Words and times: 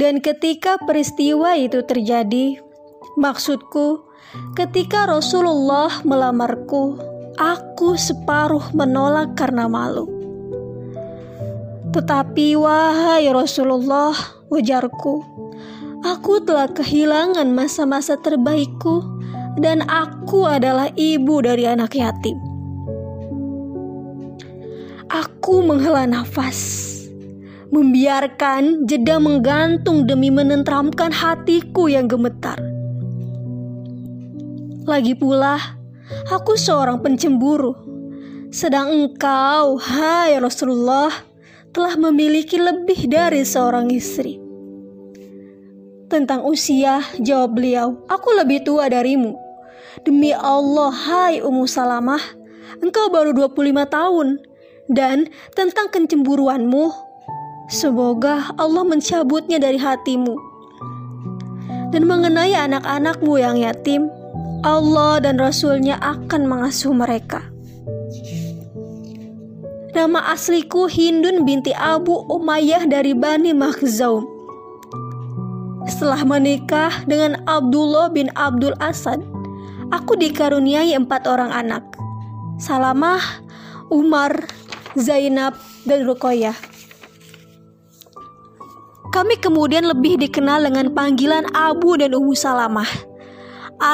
Dan 0.00 0.24
ketika 0.24 0.80
peristiwa 0.80 1.60
itu 1.60 1.84
terjadi, 1.84 2.56
maksudku, 3.20 4.00
ketika 4.56 5.04
Rasulullah 5.04 6.00
melamarku, 6.08 6.96
aku 7.36 8.00
separuh 8.00 8.72
menolak 8.72 9.36
karena 9.36 9.68
malu. 9.68 10.08
Tetapi 11.92 12.56
wahai 12.56 13.28
Rasulullah, 13.28 14.16
ujarku, 14.48 15.20
aku 16.00 16.48
telah 16.48 16.72
kehilangan 16.72 17.52
masa-masa 17.52 18.16
terbaikku 18.16 19.04
dan 19.60 19.84
aku 19.84 20.48
adalah 20.48 20.88
ibu 20.96 21.44
dari 21.44 21.68
anak 21.68 21.92
yatim. 21.92 22.40
Aku 25.12 25.60
menghela 25.60 26.08
nafas, 26.08 26.89
membiarkan 27.70 28.86
jeda 28.86 29.22
menggantung 29.22 30.06
demi 30.06 30.28
menentramkan 30.28 31.14
hatiku 31.14 31.86
yang 31.86 32.10
gemetar. 32.10 32.58
Lagi 34.90 35.14
pula, 35.14 35.78
aku 36.34 36.58
seorang 36.58 36.98
pencemburu, 36.98 37.78
sedang 38.50 38.90
engkau, 38.90 39.78
hai 39.78 40.34
Rasulullah, 40.42 41.14
telah 41.70 41.94
memiliki 41.94 42.58
lebih 42.58 43.06
dari 43.06 43.46
seorang 43.46 43.86
istri. 43.94 44.42
Tentang 46.10 46.42
usia, 46.42 47.06
jawab 47.22 47.54
beliau, 47.54 48.02
aku 48.10 48.34
lebih 48.34 48.66
tua 48.66 48.90
darimu. 48.90 49.38
Demi 50.02 50.34
Allah, 50.34 50.90
hai 50.90 51.38
Ummu 51.38 51.70
Salamah, 51.70 52.18
engkau 52.82 53.14
baru 53.14 53.30
25 53.30 53.86
tahun 53.86 54.28
dan 54.90 55.30
tentang 55.54 55.86
kecemburuanmu, 55.94 57.09
semoga 57.70 58.50
Allah 58.58 58.82
mencabutnya 58.84 59.62
dari 59.62 59.78
hatimu. 59.78 60.34
Dan 61.90 62.06
mengenai 62.06 62.54
anak-anakmu 62.54 63.34
yang 63.38 63.58
yatim, 63.58 64.10
Allah 64.62 65.22
dan 65.24 65.40
Rasulnya 65.40 65.96
akan 65.98 66.46
mengasuh 66.46 66.92
mereka. 66.92 67.40
Nama 69.90 70.30
asliku 70.30 70.86
Hindun 70.86 71.42
binti 71.42 71.74
Abu 71.74 72.14
Umayyah 72.30 72.86
dari 72.86 73.10
Bani 73.10 73.50
Makhzaum. 73.50 74.22
Setelah 75.90 76.22
menikah 76.22 77.02
dengan 77.10 77.42
Abdullah 77.50 78.06
bin 78.14 78.30
Abdul 78.38 78.78
Asad, 78.78 79.18
aku 79.90 80.14
dikaruniai 80.14 80.94
empat 80.94 81.26
orang 81.26 81.50
anak. 81.50 81.82
Salamah, 82.62 83.18
Umar, 83.90 84.46
Zainab, 84.94 85.58
dan 85.82 86.06
Rukoyah. 86.06 86.69
Kami 89.10 89.34
kemudian 89.42 89.86
lebih 89.86 90.22
dikenal 90.22 90.70
dengan 90.70 90.94
panggilan 90.94 91.46
Abu 91.50 91.98
dan 91.98 92.14
Ummu 92.14 92.34
Salamah, 92.34 92.86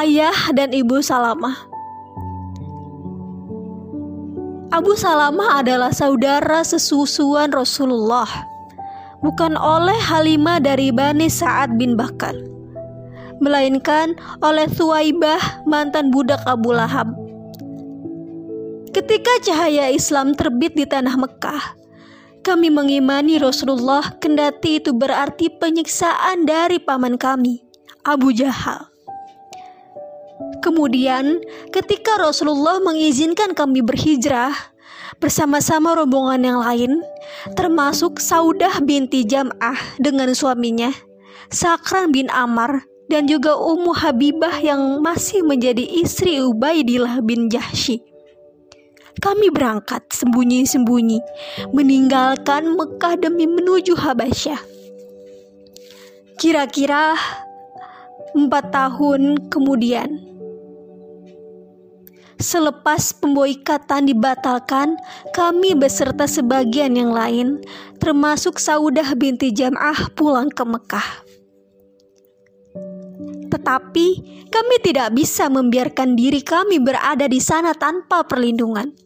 ayah 0.00 0.36
dan 0.52 0.76
ibu 0.76 1.00
Salamah. 1.00 1.56
Abu 4.68 4.92
Salamah 4.92 5.64
adalah 5.64 5.88
saudara 5.88 6.60
sesusuan 6.60 7.48
Rasulullah, 7.48 8.28
bukan 9.24 9.56
oleh 9.56 9.96
Halimah 9.96 10.60
dari 10.60 10.92
Bani 10.92 11.32
Sa'ad 11.32 11.80
bin 11.80 11.96
Bakar, 11.96 12.36
melainkan 13.40 14.12
oleh 14.44 14.68
Suwaibah 14.68 15.64
mantan 15.64 16.12
budak 16.12 16.44
Abu 16.44 16.76
Lahab 16.76 17.08
Ketika 18.96 19.28
cahaya 19.44 19.92
Islam 19.92 20.32
terbit 20.32 20.72
di 20.72 20.88
tanah 20.88 21.20
Mekah, 21.20 21.76
kami 22.46 22.70
mengimani 22.70 23.42
Rasulullah 23.42 24.14
kendati 24.22 24.78
itu 24.78 24.94
berarti 24.94 25.50
penyiksaan 25.50 26.46
dari 26.46 26.78
paman 26.78 27.18
kami, 27.18 27.66
Abu 28.06 28.30
Jahal. 28.30 28.86
Kemudian, 30.62 31.42
ketika 31.74 32.22
Rasulullah 32.22 32.78
mengizinkan 32.78 33.50
kami 33.50 33.82
berhijrah 33.82 34.54
bersama-sama 35.18 35.98
rombongan 35.98 36.46
yang 36.46 36.60
lain, 36.62 36.92
termasuk 37.58 38.22
Saudah 38.22 38.78
binti 38.78 39.26
Jam'ah 39.26 39.98
dengan 39.98 40.30
suaminya, 40.30 40.94
Sakran 41.50 42.14
bin 42.14 42.30
Amar, 42.30 42.86
dan 43.10 43.26
juga 43.26 43.58
Ummu 43.58 43.90
Habibah 43.90 44.62
yang 44.62 45.02
masih 45.02 45.42
menjadi 45.42 45.82
istri 45.82 46.38
Ubaidillah 46.38 47.18
bin 47.26 47.50
Jahsy 47.50 48.15
kami 49.20 49.48
berangkat 49.48 50.04
sembunyi-sembunyi, 50.12 51.20
meninggalkan 51.72 52.76
Mekah 52.76 53.16
demi 53.16 53.48
menuju 53.48 53.96
Habasyah. 53.96 54.60
Kira-kira 56.36 57.16
empat 58.36 58.68
tahun 58.68 59.48
kemudian, 59.48 60.20
selepas 62.36 63.16
pemboikatan 63.16 64.12
dibatalkan, 64.12 65.00
kami 65.32 65.72
beserta 65.72 66.28
sebagian 66.28 66.92
yang 66.92 67.16
lain, 67.16 67.64
termasuk 67.96 68.60
Saudah 68.60 69.16
binti 69.16 69.48
Jam'ah 69.48 70.12
pulang 70.12 70.52
ke 70.52 70.60
Mekah. 70.60 71.08
Tetapi 73.46 74.06
kami 74.52 74.76
tidak 74.84 75.16
bisa 75.16 75.48
membiarkan 75.48 76.12
diri 76.12 76.44
kami 76.44 76.76
berada 76.76 77.24
di 77.24 77.40
sana 77.40 77.72
tanpa 77.72 78.28
perlindungan. 78.28 79.05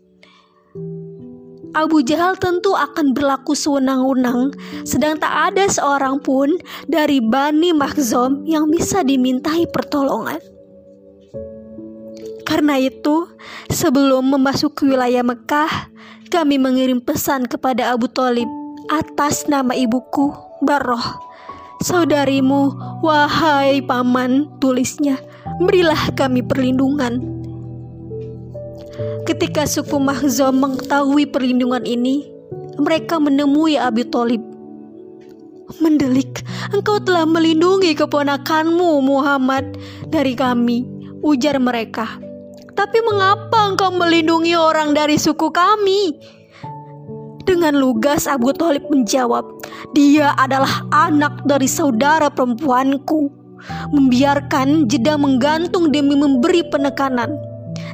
Abu 1.70 2.02
Jahal 2.02 2.34
tentu 2.34 2.74
akan 2.74 3.14
berlaku 3.14 3.54
sewenang-wenang, 3.54 4.50
sedang 4.82 5.14
tak 5.22 5.54
ada 5.54 5.70
seorang 5.70 6.18
pun 6.18 6.58
dari 6.90 7.22
Bani 7.22 7.70
Makhzom 7.70 8.42
yang 8.42 8.66
bisa 8.74 9.06
dimintai 9.06 9.70
pertolongan. 9.70 10.42
Karena 12.42 12.74
itu, 12.74 13.30
sebelum 13.70 14.34
memasuki 14.34 14.90
wilayah 14.90 15.22
Mekah, 15.22 15.94
kami 16.26 16.58
mengirim 16.58 16.98
pesan 16.98 17.46
kepada 17.46 17.94
Abu 17.94 18.10
Talib 18.10 18.50
atas 18.90 19.46
nama 19.46 19.70
ibuku, 19.70 20.34
Baroh. 20.66 21.22
Saudarimu, 21.86 22.74
wahai 23.00 23.78
paman, 23.80 24.50
tulisnya, 24.58 25.22
berilah 25.62 26.12
kami 26.18 26.42
perlindungan 26.42 27.39
Ketika 29.30 29.62
suku 29.62 30.00
Mahzom 30.02 30.58
mengetahui 30.58 31.28
perlindungan 31.30 31.86
ini, 31.86 32.26
mereka 32.80 33.20
menemui 33.22 33.76
Abi 33.78 34.02
Thalib. 34.08 34.42
Mendelik, 35.78 36.42
engkau 36.74 36.98
telah 36.98 37.22
melindungi 37.28 37.94
keponakanmu 37.94 38.98
Muhammad 39.06 39.78
dari 40.10 40.34
kami, 40.34 40.82
ujar 41.22 41.62
mereka. 41.62 42.18
Tapi 42.74 42.98
mengapa 43.06 43.70
engkau 43.70 43.94
melindungi 43.94 44.56
orang 44.56 44.96
dari 44.96 45.14
suku 45.14 45.52
kami? 45.52 46.16
Dengan 47.46 47.78
lugas 47.78 48.26
Abu 48.26 48.50
Thalib 48.50 48.88
menjawab, 48.90 49.46
dia 49.94 50.34
adalah 50.40 50.86
anak 50.90 51.44
dari 51.46 51.70
saudara 51.70 52.32
perempuanku. 52.32 53.30
Membiarkan 53.92 54.88
jeda 54.88 55.20
menggantung 55.20 55.92
demi 55.92 56.16
memberi 56.16 56.64
penekanan 56.72 57.49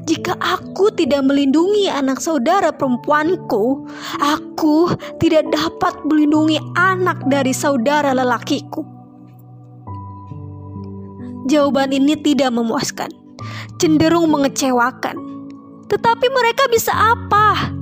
jika 0.07 0.39
aku 0.39 0.95
tidak 0.95 1.27
melindungi 1.27 1.91
anak 1.91 2.23
saudara 2.23 2.71
perempuanku, 2.71 3.91
aku 4.23 4.95
tidak 5.19 5.51
dapat 5.51 5.99
melindungi 6.07 6.63
anak 6.79 7.19
dari 7.27 7.51
saudara 7.51 8.15
lelakiku. 8.15 8.87
Jawaban 11.51 11.91
ini 11.91 12.15
tidak 12.23 12.55
memuaskan, 12.55 13.11
cenderung 13.83 14.31
mengecewakan. 14.31 15.19
Tetapi 15.91 16.27
mereka 16.31 16.71
bisa 16.71 16.95
apa? 16.95 17.75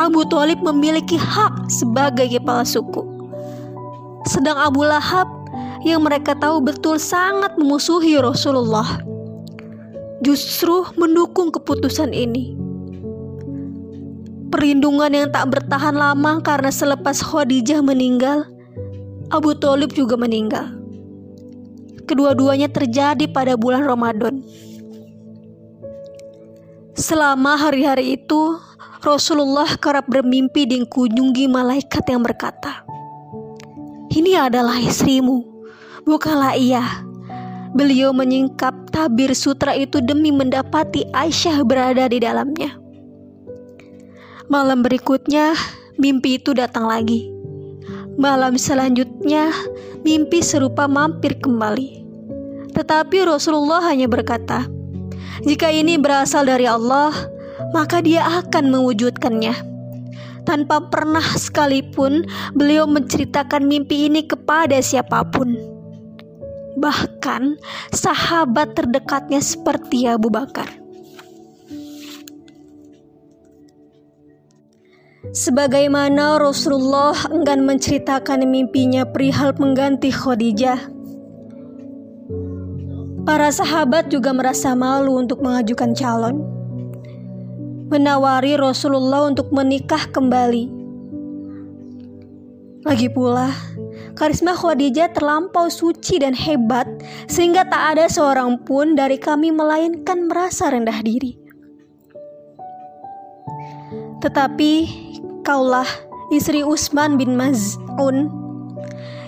Abu 0.00 0.24
Talib 0.24 0.64
memiliki 0.64 1.20
hak 1.20 1.68
sebagai 1.68 2.32
kepala 2.32 2.64
suku. 2.64 3.04
Sedang 4.24 4.56
Abu 4.56 4.88
Lahab 4.88 5.28
yang 5.84 6.00
mereka 6.00 6.32
tahu 6.32 6.64
betul 6.64 6.96
sangat 6.96 7.60
memusuhi 7.60 8.16
Rasulullah 8.16 9.11
justru 10.22 10.86
mendukung 10.94 11.50
keputusan 11.50 12.14
ini. 12.14 12.54
Perlindungan 14.48 15.10
yang 15.10 15.28
tak 15.34 15.50
bertahan 15.50 15.96
lama 15.96 16.38
karena 16.40 16.70
selepas 16.70 17.18
Khadijah 17.20 17.82
meninggal, 17.82 18.46
Abu 19.32 19.58
Talib 19.58 19.90
juga 19.96 20.14
meninggal. 20.14 20.78
Kedua-duanya 22.06 22.70
terjadi 22.70 23.26
pada 23.32 23.58
bulan 23.58 23.82
Ramadan. 23.82 24.44
Selama 26.92 27.56
hari-hari 27.56 28.20
itu, 28.20 28.60
Rasulullah 29.00 29.66
kerap 29.80 30.06
bermimpi 30.06 30.68
dikunjungi 30.68 31.48
malaikat 31.48 32.04
yang 32.06 32.22
berkata, 32.22 32.84
"Ini 34.12 34.46
adalah 34.46 34.78
istrimu, 34.78 35.42
bukanlah 36.04 36.54
ia." 36.54 37.11
Beliau 37.72 38.12
menyingkap 38.12 38.92
tabir 38.92 39.32
sutra 39.32 39.72
itu 39.72 40.04
demi 40.04 40.28
mendapati 40.28 41.08
Aisyah 41.16 41.64
berada 41.64 42.04
di 42.04 42.20
dalamnya. 42.20 42.76
Malam 44.52 44.84
berikutnya, 44.84 45.56
mimpi 45.96 46.36
itu 46.36 46.52
datang 46.52 46.84
lagi. 46.84 47.32
Malam 48.20 48.60
selanjutnya, 48.60 49.48
mimpi 50.04 50.44
serupa 50.44 50.84
mampir 50.84 51.40
kembali. 51.40 52.04
Tetapi 52.76 53.24
Rasulullah 53.24 53.80
hanya 53.88 54.04
berkata, 54.04 54.68
"Jika 55.48 55.72
ini 55.72 55.96
berasal 55.96 56.44
dari 56.44 56.68
Allah, 56.68 57.16
maka 57.72 58.04
Dia 58.04 58.44
akan 58.44 58.68
mewujudkannya." 58.68 59.72
Tanpa 60.44 60.84
pernah 60.92 61.24
sekalipun 61.24 62.28
beliau 62.52 62.84
menceritakan 62.84 63.64
mimpi 63.64 64.12
ini 64.12 64.28
kepada 64.28 64.76
siapa 64.84 65.24
pun. 65.32 65.71
Bahkan 66.76 67.60
sahabat 67.92 68.72
terdekatnya 68.72 69.44
seperti 69.44 70.08
Abu 70.08 70.32
Bakar. 70.32 70.82
Sebagaimana 75.32 76.36
Rasulullah 76.36 77.16
enggan 77.32 77.64
menceritakan 77.64 78.44
mimpinya 78.44 79.08
perihal 79.08 79.56
pengganti 79.56 80.12
Khadijah. 80.12 80.92
Para 83.22 83.48
sahabat 83.48 84.10
juga 84.10 84.34
merasa 84.36 84.74
malu 84.74 85.16
untuk 85.16 85.40
mengajukan 85.40 85.96
calon. 85.96 86.36
Menawari 87.88 88.60
Rasulullah 88.60 89.30
untuk 89.30 89.48
menikah 89.54 90.10
kembali. 90.10 90.68
Lagi 92.82 93.08
pula, 93.08 93.54
karisma 94.14 94.52
Khadijah 94.56 95.12
terlampau 95.16 95.68
suci 95.72 96.20
dan 96.20 96.36
hebat 96.36 96.88
sehingga 97.26 97.64
tak 97.68 97.96
ada 97.96 98.06
seorang 98.08 98.60
pun 98.62 98.94
dari 98.96 99.16
kami 99.16 99.50
melainkan 99.50 100.28
merasa 100.28 100.70
rendah 100.72 100.98
diri. 101.00 101.38
Tetapi 104.22 104.72
Kaulah 105.42 105.90
istri 106.30 106.62
Usman 106.62 107.18
bin 107.18 107.34
Maz'un 107.34 108.30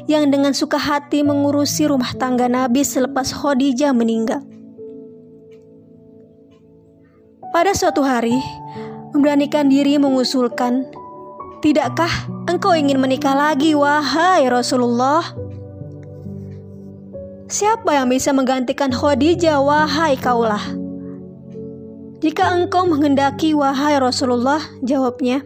yang 0.06 0.30
dengan 0.30 0.54
suka 0.54 0.78
hati 0.78 1.26
mengurusi 1.26 1.90
rumah 1.90 2.14
tangga 2.14 2.46
Nabi 2.46 2.86
selepas 2.86 3.34
Khadijah 3.34 3.90
meninggal. 3.90 4.46
Pada 7.50 7.74
suatu 7.74 8.06
hari, 8.06 8.38
memberanikan 9.10 9.66
diri 9.66 9.98
mengusulkan, 9.98 10.86
"Tidakkah 11.64 12.28
engkau 12.44 12.76
ingin 12.76 13.00
menikah 13.00 13.32
lagi, 13.32 13.72
wahai 13.72 14.44
Rasulullah?" 14.52 15.24
Siapa 17.48 17.96
yang 17.96 18.12
bisa 18.12 18.36
menggantikan 18.36 18.92
Khadijah, 18.92 19.64
wahai 19.64 20.20
kaulah? 20.20 20.60
Jika 22.24 22.56
engkau 22.56 22.88
menghendaki, 22.88 23.52
wahai 23.52 24.00
Rasulullah, 24.00 24.60
jawabnya, 24.80 25.44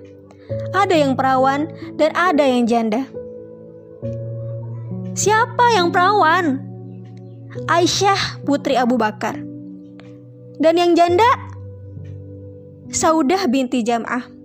ada 0.70 0.94
yang 0.94 1.18
perawan, 1.18 1.66
dan 1.98 2.14
ada 2.14 2.46
yang 2.46 2.70
janda. 2.70 3.02
Siapa 5.18 5.74
yang 5.74 5.90
perawan? 5.90 6.62
Aisyah 7.66 8.46
putri 8.46 8.78
Abu 8.78 8.94
Bakar. 8.94 9.34
Dan 10.62 10.74
yang 10.78 10.94
janda? 10.94 11.26
Saudah 12.94 13.50
binti 13.50 13.82
Jam'ah. 13.82 14.37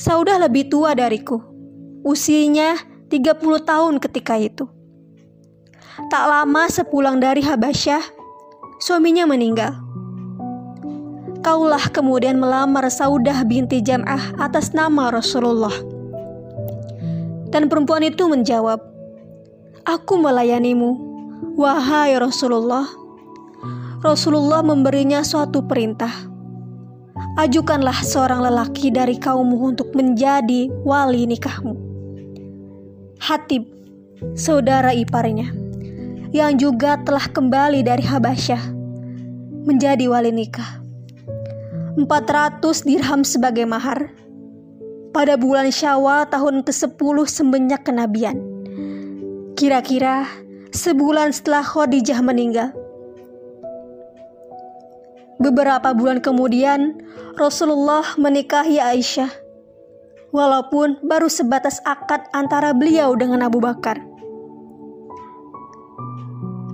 Saudah 0.00 0.40
lebih 0.40 0.72
tua 0.72 0.96
dariku. 0.96 1.44
Usianya 2.00 2.80
30 3.12 3.36
tahun 3.68 4.00
ketika 4.00 4.40
itu. 4.40 4.64
Tak 6.08 6.24
lama 6.24 6.64
sepulang 6.72 7.20
dari 7.20 7.44
Habasyah, 7.44 8.00
suaminya 8.80 9.28
meninggal. 9.28 9.76
Kaulah 11.44 11.92
kemudian 11.92 12.40
melamar 12.40 12.88
Saudah 12.88 13.44
binti 13.44 13.84
Jam'ah 13.84 14.40
atas 14.40 14.72
nama 14.72 15.12
Rasulullah. 15.12 15.76
Dan 17.52 17.68
perempuan 17.68 18.00
itu 18.00 18.24
menjawab, 18.24 18.80
Aku 19.84 20.16
melayanimu, 20.16 20.96
wahai 21.60 22.16
Rasulullah. 22.16 22.88
Rasulullah 24.00 24.64
memberinya 24.64 25.20
suatu 25.20 25.60
perintah. 25.68 26.29
Ajukanlah 27.38 28.02
seorang 28.02 28.42
lelaki 28.42 28.90
dari 28.90 29.14
kaummu 29.14 29.74
untuk 29.74 29.94
menjadi 29.94 30.66
wali 30.82 31.30
nikahmu. 31.30 31.78
Hatib, 33.22 33.68
saudara 34.34 34.90
iparnya, 34.90 35.54
yang 36.34 36.58
juga 36.58 36.98
telah 37.06 37.30
kembali 37.30 37.86
dari 37.86 38.02
Habasyah, 38.02 38.74
menjadi 39.62 40.10
wali 40.10 40.34
nikah. 40.34 40.82
400 41.94 42.86
dirham 42.86 43.22
sebagai 43.22 43.66
mahar 43.66 44.10
pada 45.10 45.34
bulan 45.34 45.70
Syawal 45.74 46.26
tahun 46.30 46.62
ke-10 46.66 47.16
semenjak 47.26 47.82
kenabian. 47.86 48.38
Kira-kira 49.58 50.26
sebulan 50.70 51.34
setelah 51.34 51.66
Khadijah 51.66 52.22
meninggal. 52.22 52.70
Beberapa 55.40 55.96
bulan 55.96 56.20
kemudian, 56.20 57.00
Rasulullah 57.40 58.04
menikahi 58.20 58.76
Aisyah. 58.76 59.32
Walaupun 60.36 61.00
baru 61.00 61.32
sebatas 61.32 61.80
akad 61.88 62.28
antara 62.36 62.76
beliau 62.76 63.16
dengan 63.16 63.48
Abu 63.48 63.58
Bakar. 63.58 63.98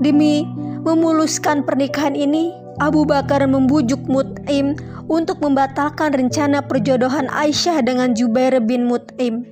Demi 0.02 0.44
memuluskan 0.82 1.62
pernikahan 1.62 2.18
ini, 2.18 2.50
Abu 2.82 3.06
Bakar 3.06 3.46
membujuk 3.46 4.02
Mut'im 4.10 4.76
untuk 5.06 5.40
membatalkan 5.40 6.12
rencana 6.12 6.60
perjodohan 6.60 7.30
Aisyah 7.30 7.80
dengan 7.86 8.12
Jubair 8.12 8.58
bin 8.60 8.90
Mut'im. 8.90 9.46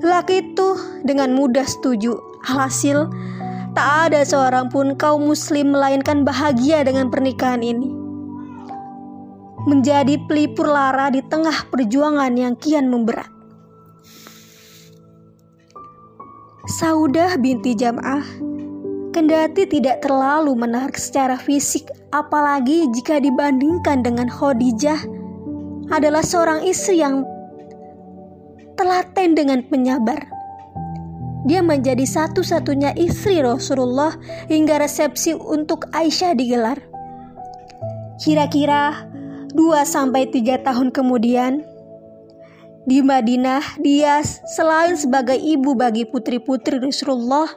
Laki 0.00 0.54
itu 0.54 0.68
dengan 1.02 1.34
mudah 1.34 1.66
setuju. 1.66 2.14
Alhasil, 2.46 3.10
tak 3.72 4.12
ada 4.12 4.20
seorang 4.24 4.68
pun 4.68 4.94
kaum 4.96 5.28
muslim 5.28 5.72
melainkan 5.72 6.24
bahagia 6.24 6.84
dengan 6.84 7.08
pernikahan 7.08 7.60
ini. 7.64 7.88
Menjadi 9.68 10.18
pelipur 10.26 10.66
lara 10.66 11.08
di 11.12 11.22
tengah 11.26 11.70
perjuangan 11.70 12.32
yang 12.34 12.54
kian 12.58 12.90
memberat. 12.90 13.30
Saudah 16.66 17.36
binti 17.38 17.74
Jam'ah 17.74 18.52
Kendati 19.12 19.68
tidak 19.68 20.00
terlalu 20.00 20.56
menarik 20.56 20.96
secara 20.96 21.36
fisik, 21.36 21.84
apalagi 22.16 22.88
jika 22.96 23.20
dibandingkan 23.20 24.00
dengan 24.00 24.24
Khadijah, 24.24 25.04
adalah 25.92 26.24
seorang 26.24 26.64
istri 26.64 27.04
yang 27.04 27.20
telaten 28.80 29.36
dengan 29.36 29.60
penyabar. 29.68 30.31
Dia 31.42 31.58
menjadi 31.58 32.06
satu-satunya 32.06 32.94
istri 32.94 33.42
Rasulullah 33.42 34.14
hingga 34.46 34.78
resepsi 34.78 35.34
untuk 35.34 35.90
Aisyah 35.90 36.38
digelar. 36.38 36.78
Kira-kira 38.22 39.10
2-3 39.50 40.62
tahun 40.62 40.88
kemudian, 40.94 41.66
di 42.86 42.98
Madinah 43.02 43.78
dia 43.78 44.22
selain 44.26 44.94
sebagai 44.98 45.38
ibu 45.38 45.74
bagi 45.74 46.06
putri-putri 46.06 46.78
Rasulullah, 46.78 47.50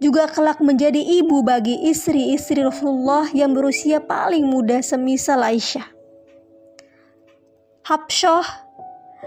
juga 0.00 0.26
kelak 0.32 0.58
menjadi 0.64 0.98
ibu 0.98 1.44
bagi 1.44 1.86
istri-istri 1.86 2.64
Rasulullah 2.64 3.28
yang 3.36 3.52
berusia 3.52 4.00
paling 4.00 4.48
muda 4.48 4.80
semisal 4.80 5.44
Aisyah. 5.44 5.86
Habsyah 7.84 8.46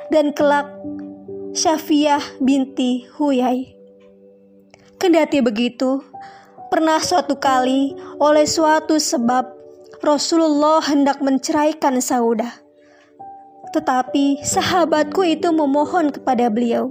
dan 0.09 0.33
kelak 0.33 0.71
Syafiyah 1.53 2.41
binti 2.41 3.05
Huyai. 3.13 3.77
Kendati 4.97 5.37
begitu, 5.37 6.01
pernah 6.73 6.97
suatu 6.97 7.37
kali 7.37 7.93
oleh 8.17 8.49
suatu 8.49 8.97
sebab 8.97 9.53
Rasulullah 10.01 10.81
hendak 10.81 11.21
menceraikan 11.21 12.01
Saudah. 12.01 12.57
Tetapi 13.69 14.41
sahabatku 14.41 15.21
itu 15.21 15.53
memohon 15.53 16.09
kepada 16.09 16.49
beliau, 16.49 16.89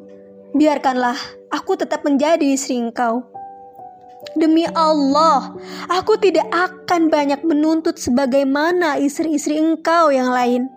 biarkanlah 0.55 1.19
aku 1.51 1.75
tetap 1.75 2.07
menjadi 2.07 2.55
istri 2.55 2.79
engkau 2.79 3.33
Demi 4.39 4.65
Allah, 4.73 5.53
aku 5.91 6.15
tidak 6.17 6.47
akan 6.55 7.11
banyak 7.11 7.43
menuntut 7.43 7.99
sebagaimana 7.99 8.97
istri-istri 9.03 9.59
engkau 9.59 10.15
yang 10.15 10.31
lain. 10.31 10.71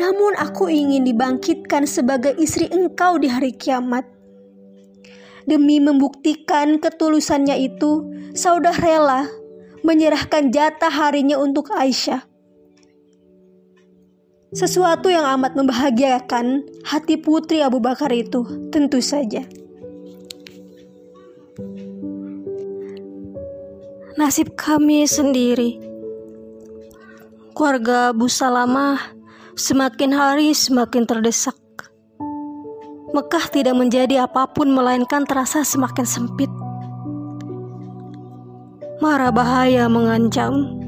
Namun 0.00 0.32
aku 0.40 0.72
ingin 0.72 1.04
dibangkitkan 1.04 1.84
sebagai 1.84 2.32
istri 2.40 2.72
engkau 2.72 3.20
di 3.20 3.28
hari 3.28 3.52
kiamat. 3.52 4.08
Demi 5.44 5.76
membuktikan 5.76 6.80
ketulusannya 6.80 7.60
itu, 7.60 8.08
Saudah 8.32 8.74
rela 8.80 9.28
menyerahkan 9.84 10.48
jatah 10.48 10.92
harinya 10.92 11.36
untuk 11.36 11.68
Aisyah. 11.68 12.24
Sesuatu 14.56 15.12
yang 15.12 15.26
amat 15.38 15.52
membahagiakan 15.54 16.64
hati 16.88 17.20
putri 17.20 17.60
Abu 17.60 17.78
Bakar 17.78 18.10
itu, 18.10 18.70
tentu 18.72 18.98
saja. 19.04 19.44
nasib 24.20 24.52
kami 24.52 25.08
sendiri. 25.08 25.80
Keluarga 27.56 28.12
Abu 28.12 28.28
Salamah 28.28 29.19
semakin 29.60 30.16
hari 30.16 30.56
semakin 30.56 31.04
terdesak. 31.04 31.52
Mekah 33.12 33.44
tidak 33.52 33.76
menjadi 33.76 34.24
apa 34.24 34.48
pun 34.48 34.72
melainkan 34.72 35.28
terasa 35.28 35.60
semakin 35.60 36.08
sempit. 36.08 36.48
Mara 39.04 39.28
bahaya 39.28 39.84
mengancam. 39.92 40.80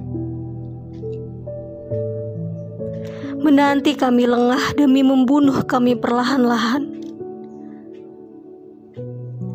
Menanti 3.44 3.92
kami 3.92 4.24
lengah 4.24 4.72
demi 4.72 5.04
membunuh 5.04 5.60
kami 5.68 5.92
perlahan-lahan. 5.92 6.88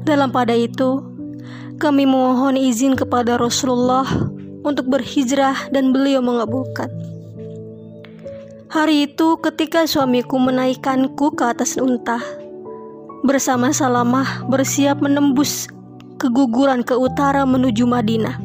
Dalam 0.06 0.30
pada 0.30 0.54
itu, 0.54 1.02
kami 1.82 2.06
mohon 2.06 2.54
izin 2.54 2.94
kepada 2.94 3.40
Rasulullah 3.42 4.06
untuk 4.62 4.92
berhijrah 4.92 5.72
dan 5.74 5.90
beliau 5.90 6.22
mengabulkan. 6.22 7.17
Hari 8.68 9.08
itu 9.08 9.40
ketika 9.40 9.88
suamiku 9.88 10.36
menaikkanku 10.36 11.40
ke 11.40 11.44
atas 11.56 11.80
unta, 11.80 12.20
bersama 13.24 13.72
Salamah 13.72 14.44
bersiap 14.52 15.00
menembus 15.00 15.72
keguguran 16.20 16.84
ke 16.84 16.92
utara 16.92 17.48
menuju 17.48 17.88
Madinah. 17.88 18.36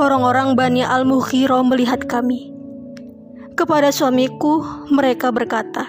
Orang-orang 0.00 0.56
Bani 0.56 0.80
Al-Mukhiro 0.80 1.60
melihat 1.68 2.08
kami. 2.08 2.48
Kepada 3.60 3.92
suamiku, 3.92 4.64
mereka 4.88 5.28
berkata, 5.28 5.84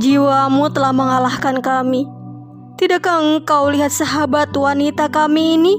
Jiwamu 0.00 0.72
telah 0.72 0.96
mengalahkan 0.96 1.60
kami. 1.60 2.08
Tidakkah 2.80 3.20
engkau 3.20 3.68
lihat 3.68 3.92
sahabat 3.92 4.56
wanita 4.56 5.12
kami 5.12 5.60
ini? 5.60 5.74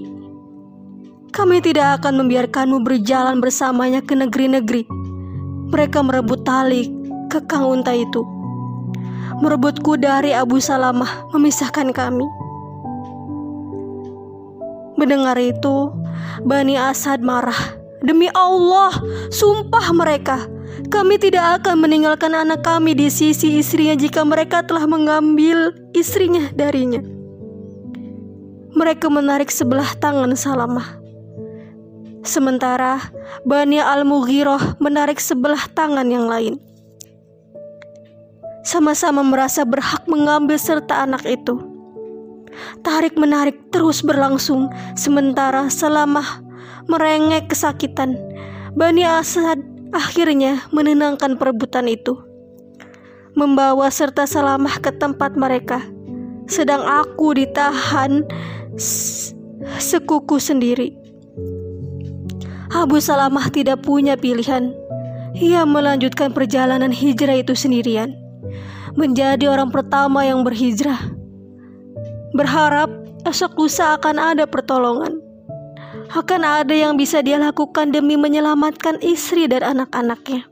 Kami 1.34 1.58
tidak 1.66 2.06
akan 2.06 2.22
membiarkanmu 2.22 2.86
berjalan 2.86 3.42
bersamanya 3.42 4.06
ke 4.06 4.14
negeri-negeri. 4.14 4.93
Mereka 5.74 6.06
merebut 6.06 6.46
tali 6.46 6.86
kekang 7.34 7.66
unta 7.66 7.98
itu. 7.98 8.22
Merebutku 9.42 9.98
dari 9.98 10.30
Abu 10.30 10.62
Salamah, 10.62 11.34
memisahkan 11.34 11.90
kami. 11.90 12.30
Mendengar 14.94 15.36
itu, 15.42 15.90
Bani 16.46 16.78
Asad 16.78 17.26
marah. 17.26 17.58
Demi 18.06 18.30
Allah, 18.38 18.94
sumpah 19.34 19.90
mereka, 19.98 20.46
kami 20.94 21.18
tidak 21.18 21.60
akan 21.60 21.82
meninggalkan 21.82 22.38
anak 22.38 22.62
kami 22.62 22.94
di 22.94 23.10
sisi 23.10 23.58
istrinya 23.58 23.98
jika 23.98 24.22
mereka 24.22 24.62
telah 24.62 24.86
mengambil 24.86 25.74
istrinya 25.98 26.54
darinya. 26.54 27.02
Mereka 28.78 29.10
menarik 29.10 29.50
sebelah 29.50 29.90
tangan 29.98 30.38
Salamah. 30.38 31.03
Sementara 32.24 33.12
Bani 33.44 33.84
Al-Mughirah 33.84 34.80
menarik 34.80 35.20
sebelah 35.20 35.68
tangan 35.76 36.08
yang 36.08 36.32
lain. 36.32 36.56
Sama-sama 38.64 39.28
merasa 39.28 39.68
berhak 39.68 40.08
mengambil 40.08 40.56
serta 40.56 41.04
anak 41.04 41.28
itu. 41.28 41.60
Tarik-menarik 42.80 43.68
terus 43.76 44.00
berlangsung, 44.00 44.72
sementara 44.96 45.68
Salamah 45.68 46.40
merengek 46.88 47.52
kesakitan. 47.52 48.16
Bani 48.72 49.04
Asad 49.04 49.60
akhirnya 49.92 50.64
menenangkan 50.72 51.36
perebutan 51.36 51.92
itu. 51.92 52.16
Membawa 53.36 53.92
serta 53.92 54.24
Salamah 54.24 54.80
ke 54.80 54.96
tempat 54.96 55.36
mereka. 55.36 55.84
Sedang 56.48 56.88
aku 56.88 57.36
ditahan 57.36 58.24
sekuku 59.76 60.40
sendiri. 60.40 61.03
Abu 62.74 62.98
Salamah 62.98 63.54
tidak 63.54 63.86
punya 63.86 64.18
pilihan. 64.18 64.74
Ia 65.38 65.66
melanjutkan 65.66 66.34
perjalanan 66.34 66.90
hijrah 66.90 67.38
itu 67.38 67.54
sendirian. 67.54 68.18
Menjadi 68.98 69.50
orang 69.50 69.70
pertama 69.70 70.26
yang 70.26 70.42
berhijrah. 70.42 71.14
Berharap 72.34 72.90
esok 73.30 73.58
lusa 73.62 73.94
akan 73.98 74.18
ada 74.18 74.46
pertolongan 74.50 75.24
akan 76.14 76.42
ada 76.46 76.76
yang 76.78 76.94
bisa 76.94 77.26
dia 77.26 77.42
lakukan 77.42 77.90
demi 77.90 78.14
menyelamatkan 78.14 79.02
istri 79.02 79.50
dan 79.50 79.66
anak-anaknya. 79.66 80.46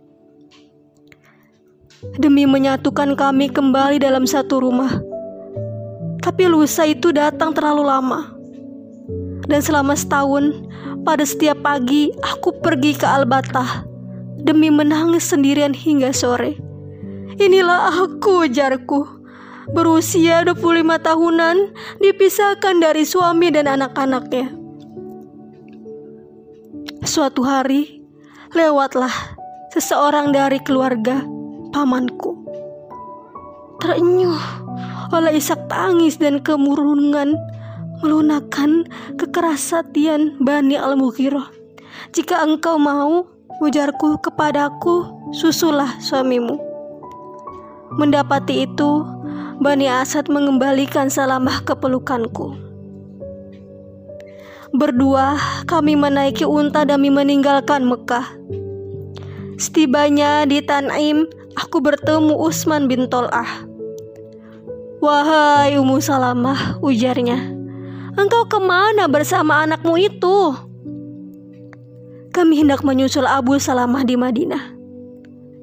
Demi 2.18 2.50
menyatukan 2.50 3.13
kami 3.13 3.54
kembali 3.54 4.01
dalam 4.01 4.25
satu 4.25 4.66
rumah. 4.66 4.90
Tapi 6.18 6.50
lusa 6.50 6.90
itu 6.90 7.13
datang 7.13 7.54
terlalu 7.54 7.86
lama. 7.86 8.34
Dan 9.46 9.62
selama 9.62 9.94
setahun, 9.94 10.66
pada 11.01 11.25
setiap 11.25 11.65
pagi 11.65 12.13
aku 12.22 12.62
pergi 12.62 12.93
ke 12.93 13.05
Albatah 13.05 13.86
demi 14.41 14.70
menangis 14.70 15.29
sendirian 15.29 15.74
hingga 15.74 16.13
sore. 16.13 16.58
Inilah 17.38 18.05
aku, 18.05 18.46
jarku. 18.50 19.22
Berusia 19.72 20.43
25 20.43 21.00
tahunan, 21.00 21.58
dipisahkan 22.01 22.75
dari 22.81 23.05
suami 23.05 23.53
dan 23.53 23.70
anak-anaknya. 23.70 24.51
Suatu 27.05 27.46
hari, 27.46 28.03
lewatlah 28.51 29.13
seseorang 29.72 30.34
dari 30.36 30.60
keluarga 30.60 31.24
pamanku. 31.72 32.36
Terenyuh 33.79 34.41
oleh 35.12 35.39
isak 35.39 35.65
tangis 35.72 36.20
dan 36.20 36.43
kemurungan 36.43 37.36
melunakkan 38.01 38.89
kekerasatian 39.15 40.41
Bani 40.41 40.75
Al-Mughirah. 40.75 41.50
Jika 42.12 42.41
engkau 42.43 42.81
mau, 42.81 43.29
ujarku 43.62 44.17
kepadaku, 44.20 45.05
susulah 45.31 46.01
suamimu. 46.01 46.58
Mendapati 47.96 48.65
itu, 48.65 49.05
Bani 49.62 49.86
Asad 49.86 50.25
mengembalikan 50.27 51.13
Salamah 51.13 51.62
ke 51.62 51.77
pelukanku. 51.77 52.58
Berdua 54.74 55.38
kami 55.67 55.93
menaiki 56.00 56.48
unta 56.48 56.88
demi 56.88 57.13
meninggalkan 57.13 57.86
Mekah. 57.86 58.25
Setibanya 59.62 60.50
di 60.50 60.63
Tanim, 60.65 61.29
aku 61.53 61.84
bertemu 61.84 62.34
Usman 62.39 62.89
bin 62.89 63.05
Tol'ah. 63.05 63.67
Wahai 65.03 65.77
Ummu 65.77 66.01
Salamah, 66.01 66.81
ujarnya. 66.81 67.61
Engkau 68.15 68.44
ke 68.48 68.60
mana 68.60 69.08
bersama 69.08 69.63
anakmu 69.63 69.96
itu? 69.96 70.38
Kami 72.32 72.63
hendak 72.63 72.84
menyusul 72.84 73.27
Abu 73.27 73.60
Salamah 73.60 74.03
di 74.08 74.15
Madinah. 74.15 74.63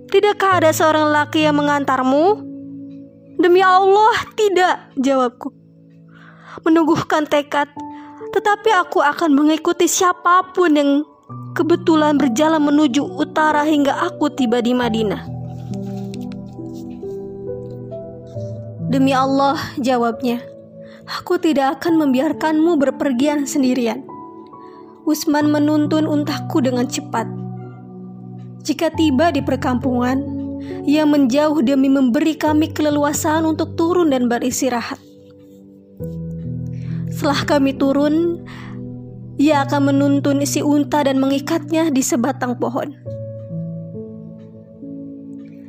Tidakkah 0.08 0.64
ada 0.64 0.70
seorang 0.72 1.12
laki 1.12 1.44
yang 1.44 1.60
mengantarmu? 1.60 2.44
Demi 3.36 3.60
Allah, 3.60 4.16
tidak, 4.32 4.92
jawabku. 4.96 5.52
Menungguhkan 6.64 7.28
tekad, 7.28 7.68
tetapi 8.32 8.70
aku 8.72 9.04
akan 9.04 9.36
mengikuti 9.36 9.84
siapa 9.84 10.48
pun 10.56 10.72
yang 10.72 10.90
kebetulan 11.52 12.16
berjalan 12.16 12.64
menuju 12.64 13.04
utara 13.04 13.62
hingga 13.68 13.94
aku 14.08 14.32
tiba 14.32 14.64
di 14.64 14.72
Madinah. 14.72 15.22
Demi 18.88 19.12
Allah, 19.12 19.60
jawabnya, 19.76 20.40
aku 21.08 21.40
tidak 21.40 21.80
akan 21.80 22.04
membiarkanmu 22.04 22.76
berpergian 22.76 23.48
sendirian. 23.48 24.04
Usman 25.08 25.48
menuntun 25.48 26.04
untaku 26.04 26.60
dengan 26.60 26.84
cepat. 26.84 27.24
Jika 28.60 28.92
tiba 28.92 29.32
di 29.32 29.40
perkampungan, 29.40 30.20
ia 30.84 31.08
menjauh 31.08 31.64
demi 31.64 31.88
memberi 31.88 32.36
kami 32.36 32.76
keleluasaan 32.76 33.48
untuk 33.48 33.72
turun 33.80 34.12
dan 34.12 34.28
beristirahat. 34.28 35.00
Setelah 37.08 37.40
kami 37.48 37.72
turun, 37.74 38.44
ia 39.40 39.64
akan 39.64 39.94
menuntun 39.94 40.44
si 40.44 40.60
unta 40.60 41.00
dan 41.00 41.16
mengikatnya 41.16 41.88
di 41.88 42.04
sebatang 42.04 42.60
pohon. 42.60 42.92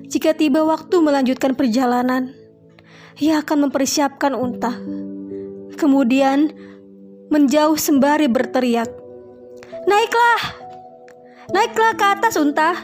Jika 0.09 0.33
tiba 0.33 0.65
waktu 0.65 0.99
melanjutkan 0.99 1.53
perjalanan, 1.53 2.33
ia 3.21 3.39
akan 3.45 3.69
mempersiapkan 3.69 4.33
unta. 4.33 4.73
Kemudian 5.79 6.51
menjauh 7.31 7.79
sembari 7.79 8.27
berteriak, 8.27 8.91
"Naiklah! 9.87 10.41
Naiklah 11.55 11.95
ke 11.95 12.05
atas 12.19 12.35
unta!" 12.35 12.75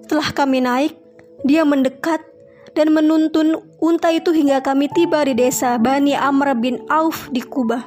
Setelah 0.00 0.32
kami 0.32 0.64
naik, 0.64 0.96
dia 1.44 1.68
mendekat 1.68 2.24
dan 2.72 2.96
menuntun 2.96 3.60
unta 3.84 4.08
itu 4.08 4.32
hingga 4.32 4.64
kami 4.64 4.88
tiba 4.96 5.24
di 5.28 5.36
desa 5.36 5.76
Bani 5.76 6.16
Amr 6.16 6.56
bin 6.56 6.80
Auf 6.88 7.28
di 7.32 7.44
Kubah. 7.44 7.84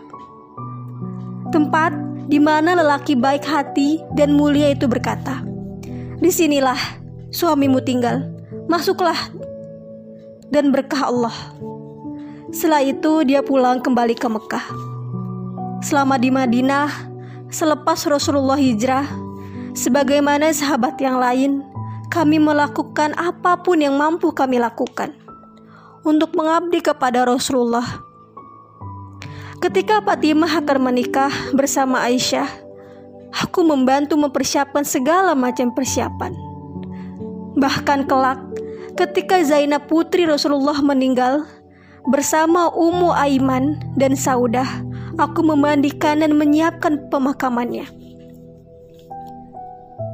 Tempat 1.49 1.95
di 2.29 2.37
mana 2.37 2.77
lelaki 2.77 3.17
baik 3.17 3.41
hati 3.41 3.97
dan 4.13 4.37
mulia 4.37 4.69
itu 4.69 4.85
berkata, 4.85 5.41
Di 6.21 6.29
sinilah 6.29 6.77
suamimu 7.33 7.81
tinggal, 7.81 8.29
masuklah 8.69 9.17
dan 10.53 10.69
berkah 10.69 11.09
Allah. 11.09 11.33
Setelah 12.49 12.81
itu 12.81 13.21
dia 13.29 13.45
pulang 13.45 13.77
kembali 13.77 14.17
ke 14.17 14.25
Mekah. 14.25 14.65
Selama 15.85 16.17
di 16.17 16.33
Madinah, 16.33 16.89
selepas 17.53 18.01
Rasulullah 18.09 18.57
hijrah, 18.57 19.05
sebagaimana 19.77 20.49
sahabat 20.49 20.97
yang 20.97 21.21
lain, 21.21 21.61
kami 22.09 22.41
melakukan 22.41 23.13
apa 23.13 23.61
pun 23.61 23.77
yang 23.77 23.93
mampu 23.93 24.33
kami 24.33 24.57
lakukan 24.57 25.13
untuk 26.01 26.33
mengabdi 26.33 26.81
kepada 26.81 27.21
Rasulullah. 27.21 27.85
Ketika 29.61 30.01
Fatimah 30.01 30.49
akan 30.49 30.89
menikah 30.89 31.29
bersama 31.53 32.01
Aisyah, 32.01 32.49
aku 33.29 33.61
membantu 33.61 34.17
mempersiapkan 34.17 34.81
segala 34.81 35.37
macam 35.37 35.69
persiapan. 35.69 36.33
Bahkan 37.59 38.09
kelak, 38.09 38.41
ketika 38.97 39.37
Zainab 39.45 39.85
putri 39.85 40.25
Rasulullah 40.25 40.81
meninggal, 40.81 41.45
bersama 42.09 42.73
Ummu 42.73 43.13
Aiman 43.13 43.77
dan 43.93 44.17
Saudah, 44.17 44.67
aku 45.21 45.45
memandikan 45.45 46.25
dan 46.25 46.33
menyiapkan 46.33 47.09
pemakamannya. 47.13 47.85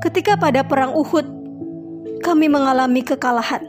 Ketika 0.04 0.38
pada 0.38 0.62
perang 0.62 0.94
Uhud, 0.94 1.26
kami 2.22 2.52
mengalami 2.52 3.02
kekalahan. 3.02 3.64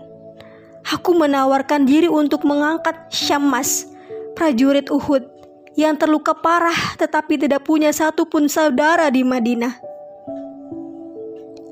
Aku 0.86 1.18
menawarkan 1.18 1.86
diri 1.88 2.06
untuk 2.06 2.46
mengangkat 2.46 3.10
Syammas, 3.10 3.90
prajurit 4.38 4.86
Uhud 4.90 5.26
yang 5.74 5.98
terluka 5.98 6.32
parah 6.32 6.96
tetapi 6.96 7.36
tidak 7.36 7.66
punya 7.66 7.90
satupun 7.90 8.46
saudara 8.46 9.10
di 9.10 9.22
Madinah. 9.26 9.74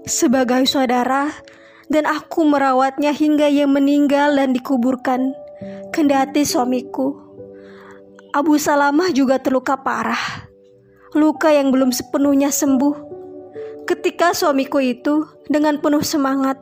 Sebagai 0.04 0.68
saudara, 0.68 1.32
dan 1.88 2.04
aku 2.04 2.44
merawatnya 2.44 3.12
hingga 3.12 3.48
ia 3.48 3.64
meninggal 3.64 4.36
dan 4.36 4.52
dikuburkan. 4.52 5.43
Kendati 5.94 6.42
suamiku, 6.42 7.14
Abu 8.34 8.58
Salamah 8.58 9.14
juga 9.14 9.38
terluka 9.38 9.78
parah. 9.78 10.50
Luka 11.14 11.54
yang 11.54 11.70
belum 11.70 11.94
sepenuhnya 11.94 12.50
sembuh. 12.50 13.14
Ketika 13.86 14.34
suamiku 14.34 14.82
itu 14.82 15.22
dengan 15.46 15.78
penuh 15.78 16.02
semangat 16.02 16.58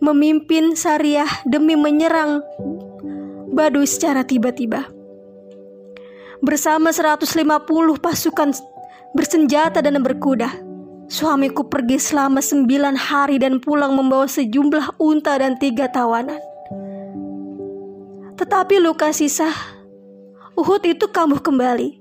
memimpin 0.00 0.72
Syariah 0.72 1.28
demi 1.44 1.76
menyerang 1.76 2.40
Baduy 3.50 3.84
secara 3.84 4.24
tiba-tiba. 4.24 4.88
Bersama 6.40 6.88
150 6.88 7.36
pasukan 8.00 8.50
bersenjata 9.12 9.84
dan 9.84 10.00
berkuda, 10.00 10.48
suamiku 11.10 11.68
pergi 11.68 12.00
selama 12.00 12.40
sembilan 12.40 12.96
hari 12.96 13.36
dan 13.36 13.60
pulang 13.60 13.92
membawa 13.92 14.24
sejumlah 14.24 14.96
unta 15.02 15.36
dan 15.36 15.60
tiga 15.60 15.92
tawanan. 15.92 16.49
Tetapi 18.40 18.80
luka 18.80 19.12
sisa 19.12 19.52
Uhud 20.56 20.80
itu 20.88 21.08
kambuh 21.12 21.44
kembali. 21.44 22.00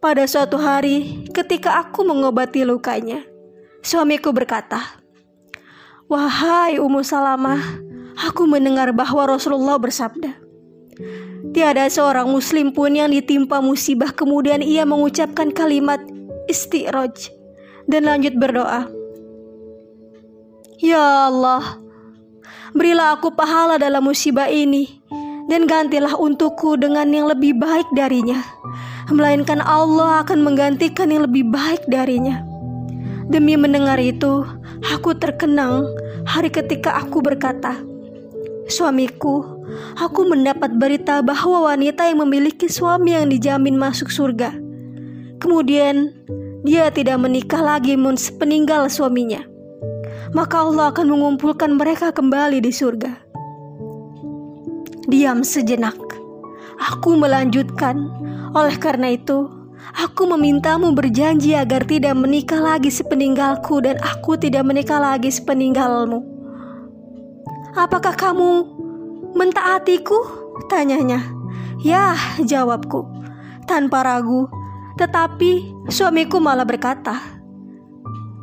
Pada 0.00 0.24
suatu 0.24 0.56
hari, 0.56 1.28
ketika 1.32 1.80
aku 1.80 2.04
mengobati 2.04 2.64
lukanya, 2.64 3.24
suamiku 3.80 4.32
berkata, 4.32 4.80
Wahai 6.08 6.76
Ummu 6.76 7.00
Salamah, 7.00 7.60
aku 8.16 8.44
mendengar 8.44 8.92
bahwa 8.92 9.24
Rasulullah 9.36 9.80
bersabda, 9.80 10.36
Tiada 11.52 11.86
seorang 11.88 12.28
muslim 12.28 12.72
pun 12.72 12.92
yang 12.92 13.12
ditimpa 13.12 13.60
musibah 13.60 14.10
kemudian 14.10 14.58
ia 14.58 14.82
mengucapkan 14.88 15.52
kalimat 15.52 16.00
istiroj 16.48 17.30
dan 17.88 18.08
lanjut 18.08 18.36
berdoa. 18.36 18.88
Ya 20.82 21.30
Allah, 21.30 21.83
berilah 22.74 23.16
aku 23.16 23.30
pahala 23.32 23.78
dalam 23.78 24.04
musibah 24.04 24.50
ini 24.50 25.00
dan 25.46 25.70
gantilah 25.70 26.18
untukku 26.18 26.74
dengan 26.74 27.08
yang 27.14 27.30
lebih 27.30 27.54
baik 27.56 27.86
darinya. 27.94 28.42
Melainkan 29.08 29.62
Allah 29.62 30.26
akan 30.26 30.42
menggantikan 30.42 31.12
yang 31.12 31.24
lebih 31.30 31.46
baik 31.48 31.86
darinya. 31.86 32.42
Demi 33.30 33.56
mendengar 33.56 33.96
itu, 34.02 34.44
aku 34.84 35.16
terkenang 35.16 35.86
hari 36.26 36.50
ketika 36.50 36.98
aku 36.98 37.20
berkata, 37.24 37.78
"Suamiku, 38.68 39.54
aku 40.00 40.28
mendapat 40.28 40.76
berita 40.76 41.20
bahwa 41.20 41.72
wanita 41.72 42.08
yang 42.08 42.24
memiliki 42.24 42.68
suami 42.68 43.16
yang 43.16 43.28
dijamin 43.28 43.76
masuk 43.76 44.08
surga. 44.08 44.52
Kemudian, 45.40 46.12
dia 46.64 46.88
tidak 46.88 47.20
menikah 47.20 47.60
lagi 47.60 47.96
peninggal 48.40 48.88
suaminya. 48.88 49.53
Maka 50.34 50.66
Allah 50.66 50.90
akan 50.90 51.06
mengumpulkan 51.08 51.78
mereka 51.78 52.10
kembali 52.10 52.58
di 52.58 52.74
surga." 52.74 53.12
Diam 55.06 55.46
sejenak. 55.46 55.96
Aku 56.90 57.14
melanjutkan. 57.14 58.10
Oleh 58.54 58.78
karena 58.78 59.14
itu, 59.14 59.50
Aku 59.94 60.24
memintamu 60.26 60.96
berjanji 60.96 61.52
agar 61.52 61.84
tidak 61.84 62.16
menikah 62.16 62.58
lagi 62.58 62.88
sepeninggalku 62.88 63.84
dan 63.84 64.00
aku 64.00 64.34
tidak 64.34 64.64
menikah 64.64 64.98
lagi 64.98 65.28
sepeninggalmu. 65.28 66.18
Apakah 67.76 68.16
kamu 68.16 68.64
mentaatiku? 69.36 70.18
Tanyanya. 70.66 71.20
Ya, 71.84 72.16
jawabku. 72.40 73.06
Tanpa 73.68 74.02
ragu. 74.02 74.48
Tetapi 74.98 75.84
suamiku 75.90 76.40
malah 76.40 76.64
berkata, 76.64 77.18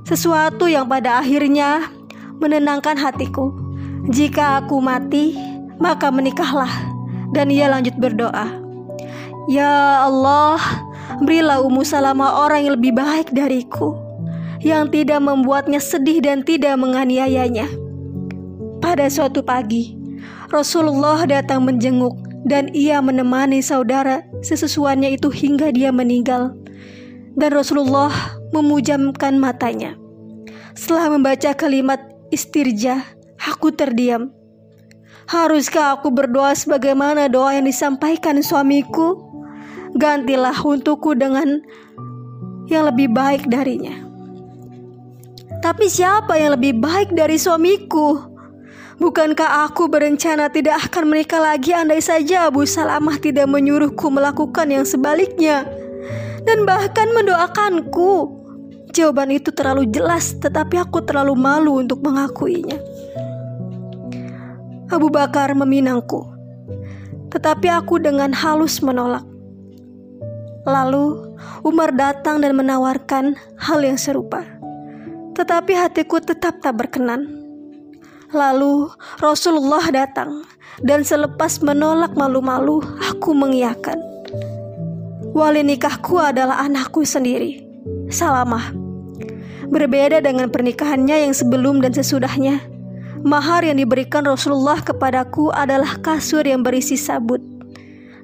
sesuatu 0.08 0.68
yang 0.68 0.86
pada 0.90 1.22
akhirnya 1.22 1.92
menenangkan 2.42 2.98
hatiku. 2.98 3.54
Jika 4.10 4.66
aku 4.66 4.82
mati, 4.82 5.38
maka 5.78 6.10
menikahlah. 6.10 6.72
Dan 7.32 7.48
ia 7.48 7.72
lanjut 7.72 7.96
berdoa, 7.96 8.60
Ya 9.48 10.04
Allah, 10.04 10.60
Berilah 11.22 11.62
Ummu 11.62 11.86
Salamah 11.86 12.48
orang 12.48 12.66
yang 12.66 12.74
lebih 12.82 12.98
baik 12.98 13.30
dariku 13.30 13.94
Yang 14.58 14.98
tidak 14.98 15.22
membuatnya 15.22 15.78
sedih 15.78 16.18
dan 16.18 16.42
tidak 16.42 16.74
menganiayanya 16.82 17.70
Pada 18.82 19.06
suatu 19.06 19.46
pagi 19.46 19.94
Rasulullah 20.50 21.22
datang 21.30 21.62
menjenguk 21.62 22.18
Dan 22.42 22.74
ia 22.74 22.98
menemani 23.06 23.62
saudara 23.62 24.26
sesesuannya 24.42 25.14
itu 25.14 25.30
hingga 25.30 25.70
dia 25.70 25.94
meninggal 25.94 26.58
Dan 27.38 27.54
Rasulullah 27.54 28.40
memujamkan 28.52 29.40
matanya 29.40 29.96
Setelah 30.78 31.16
membaca 31.16 31.52
kalimat 31.56 32.00
istirja 32.30 33.04
Aku 33.42 33.74
terdiam 33.74 34.32
Haruskah 35.28 35.96
aku 35.96 36.12
berdoa 36.12 36.52
sebagaimana 36.52 37.32
doa 37.32 37.56
yang 37.56 37.66
disampaikan 37.66 38.44
suamiku? 38.44 39.32
gantilah 39.96 40.56
untukku 40.56 41.16
dengan 41.16 41.60
yang 42.72 42.88
lebih 42.88 43.12
baik 43.12 43.48
darinya. 43.52 44.08
Tapi 45.62 45.86
siapa 45.92 46.40
yang 46.40 46.58
lebih 46.58 46.80
baik 46.82 47.14
dari 47.14 47.38
suamiku? 47.38 48.32
Bukankah 49.02 49.66
aku 49.70 49.90
berencana 49.90 50.50
tidak 50.50 50.90
akan 50.90 51.10
menikah 51.10 51.42
lagi 51.42 51.74
andai 51.74 52.02
saja 52.02 52.50
Abu 52.50 52.70
Salamah 52.70 53.18
tidak 53.18 53.50
menyuruhku 53.50 54.14
melakukan 54.14 54.70
yang 54.70 54.86
sebaliknya 54.86 55.66
dan 56.46 56.66
bahkan 56.66 57.10
mendoakanku? 57.14 58.40
Jawaban 58.91 59.32
itu 59.32 59.56
terlalu 59.56 59.88
jelas, 59.88 60.36
tetapi 60.36 60.75
aku 60.75 60.99
terlalu 61.08 61.32
malu 61.39 61.80
untuk 61.80 62.04
mengakuinya. 62.04 62.75
Abu 64.91 65.08
Bakar 65.08 65.56
meminangku, 65.56 66.27
tetapi 67.32 67.71
aku 67.71 68.04
dengan 68.04 68.36
halus 68.36 68.84
menolak. 68.84 69.23
Lalu 70.67 71.32
Umar 71.63 71.95
datang 71.95 72.43
dan 72.43 72.51
menawarkan 72.60 73.39
hal 73.56 73.80
yang 73.80 73.95
serupa. 73.95 74.43
Tetapi 75.39 75.71
hatiku 75.71 76.19
tetap 76.19 76.60
tak 76.60 76.75
berkenan. 76.75 77.32
Lalu 78.36 78.91
Rasulullah 79.23 79.88
datang 79.88 80.43
dan 80.84 81.08
selepas 81.08 81.63
menolak 81.63 82.12
malu-malu, 82.19 82.84
aku 82.99 83.32
mengiyakan. 83.32 83.95
Wali 85.32 85.63
nikahku 85.63 86.19
adalah 86.19 86.60
anakku 86.60 87.08
sendiri, 87.08 87.63
Salamah. 88.12 88.81
Berbeda 89.72 90.20
dengan 90.20 90.52
pernikahannya 90.52 91.26
yang 91.26 91.34
sebelum 91.34 91.80
dan 91.80 91.96
sesudahnya, 91.96 92.60
mahar 93.24 93.64
yang 93.64 93.80
diberikan 93.80 94.28
Rasulullah 94.28 94.84
kepadaku 94.84 95.48
adalah 95.56 95.96
kasur 96.04 96.44
yang 96.44 96.60
berisi 96.60 97.00
sabut 97.00 97.40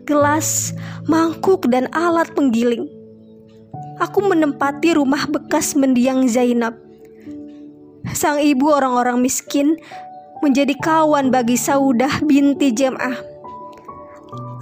gelas, 0.08 0.72
mangkuk, 1.06 1.68
dan 1.68 1.92
alat 1.92 2.32
penggiling. 2.32 2.88
Aku 4.00 4.24
menempati 4.24 4.96
rumah 4.96 5.28
bekas 5.28 5.76
mendiang 5.76 6.24
Zainab. 6.32 6.80
Sang 8.16 8.40
ibu 8.40 8.72
orang-orang 8.72 9.20
miskin 9.20 9.76
menjadi 10.40 10.74
kawan 10.80 11.28
bagi 11.28 11.60
Saudah 11.60 12.24
binti 12.24 12.72
Jem'ah, 12.72 13.20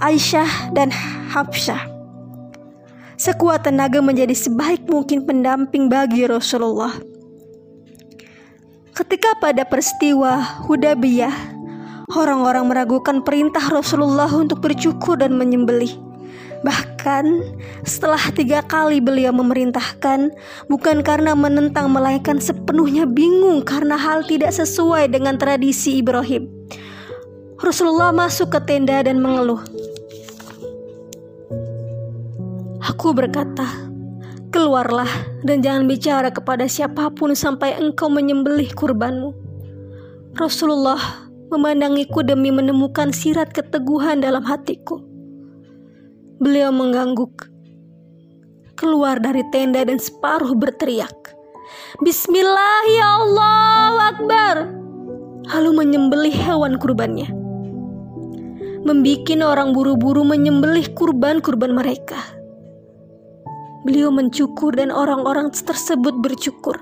Aisyah 0.02 0.74
dan 0.74 0.90
Hafsyah. 1.30 1.95
Sekuat 3.16 3.64
tenaga 3.64 4.04
menjadi 4.04 4.36
sebaik 4.36 4.84
mungkin 4.88 5.24
pendamping 5.24 5.88
bagi 5.88 6.28
Rasulullah. 6.28 6.92
Ketika 8.96 9.36
pada 9.40 9.64
peristiwa 9.64 10.64
Hudabiyah 10.64 11.56
Orang-orang 12.06 12.70
meragukan 12.70 13.18
perintah 13.26 13.66
Rasulullah 13.66 14.30
untuk 14.30 14.62
bercukur 14.62 15.18
dan 15.18 15.34
menyembelih. 15.34 15.90
Bahkan 16.62 17.24
setelah 17.82 18.22
tiga 18.30 18.62
kali 18.62 19.02
beliau 19.02 19.34
memerintahkan, 19.34 20.30
bukan 20.70 21.02
karena 21.02 21.34
menentang 21.34 21.90
melainkan 21.90 22.38
sepenuhnya 22.38 23.10
bingung 23.10 23.66
karena 23.66 23.98
hal 23.98 24.22
tidak 24.22 24.54
sesuai 24.54 25.10
dengan 25.10 25.34
tradisi 25.34 25.98
Ibrahim. 25.98 26.46
Rasulullah 27.58 28.14
masuk 28.14 28.54
ke 28.54 28.60
tenda 28.62 29.02
dan 29.02 29.18
mengeluh. 29.18 29.66
Aku 32.86 33.10
berkata, 33.10 33.66
"Keluarlah 34.54 35.10
dan 35.42 35.58
jangan 35.58 35.90
bicara 35.90 36.30
kepada 36.30 36.70
siapa 36.70 37.10
pun 37.10 37.34
sampai 37.34 37.74
engkau 37.82 38.06
menyembelih 38.06 38.70
kurbanmu." 38.78 39.34
Rasulullah 40.38 41.26
memandangiku 41.50 42.22
demi 42.22 42.54
menemukan 42.54 43.10
sirat 43.10 43.50
keteguhan 43.50 44.22
dalam 44.22 44.46
hatiku. 44.46 45.02
Beliau 46.38 46.70
mengangguk, 46.70 47.48
keluar 48.76 49.18
dari 49.18 49.42
tenda 49.50 49.82
dan 49.82 49.96
separuh 49.96 50.52
berteriak, 50.52 51.32
Bismillah 51.98 52.78
ya 52.92 53.08
Allah 53.24 54.14
Akbar. 54.14 54.56
Lalu 55.48 55.70
menyembelih 55.74 56.34
hewan 56.34 56.76
kurbannya. 56.76 57.32
Membikin 58.86 59.42
orang 59.42 59.74
buru-buru 59.74 60.22
menyembelih 60.22 60.92
kurban-kurban 60.94 61.74
mereka. 61.74 62.35
Beliau 63.86 64.10
mencukur 64.10 64.74
dan 64.74 64.90
orang-orang 64.90 65.54
tersebut 65.54 66.18
bercukur. 66.18 66.74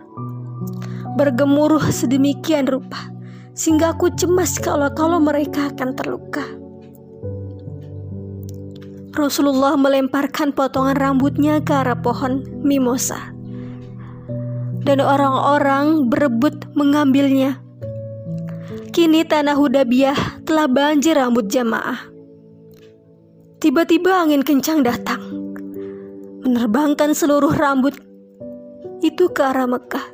Bergemuruh 1.21 1.85
sedemikian 1.93 2.64
rupa 2.64 3.12
sehingga 3.53 3.93
aku 3.93 4.09
cemas 4.17 4.57
kalau-kalau 4.57 5.21
mereka 5.21 5.69
akan 5.69 5.93
terluka. 5.93 6.49
Rasulullah 9.12 9.77
melemparkan 9.77 10.57
potongan 10.57 10.97
rambutnya 10.97 11.61
ke 11.61 11.77
arah 11.77 12.01
pohon 12.01 12.40
mimosa. 12.64 13.37
Dan 14.81 15.05
orang-orang 15.05 16.09
berebut 16.09 16.73
mengambilnya. 16.73 17.61
Kini 18.97 19.29
tanah 19.29 19.61
Hudabiah 19.61 20.40
telah 20.49 20.73
banjir 20.73 21.21
rambut 21.21 21.53
jamaah. 21.53 22.01
Tiba-tiba 23.61 24.25
angin 24.25 24.40
kencang 24.40 24.81
datang 24.81 25.43
menerbangkan 26.44 27.16
seluruh 27.16 27.57
rambut 27.57 27.96
itu 29.00 29.33
ke 29.33 29.40
arah 29.40 29.64
Mekah. 29.64 30.07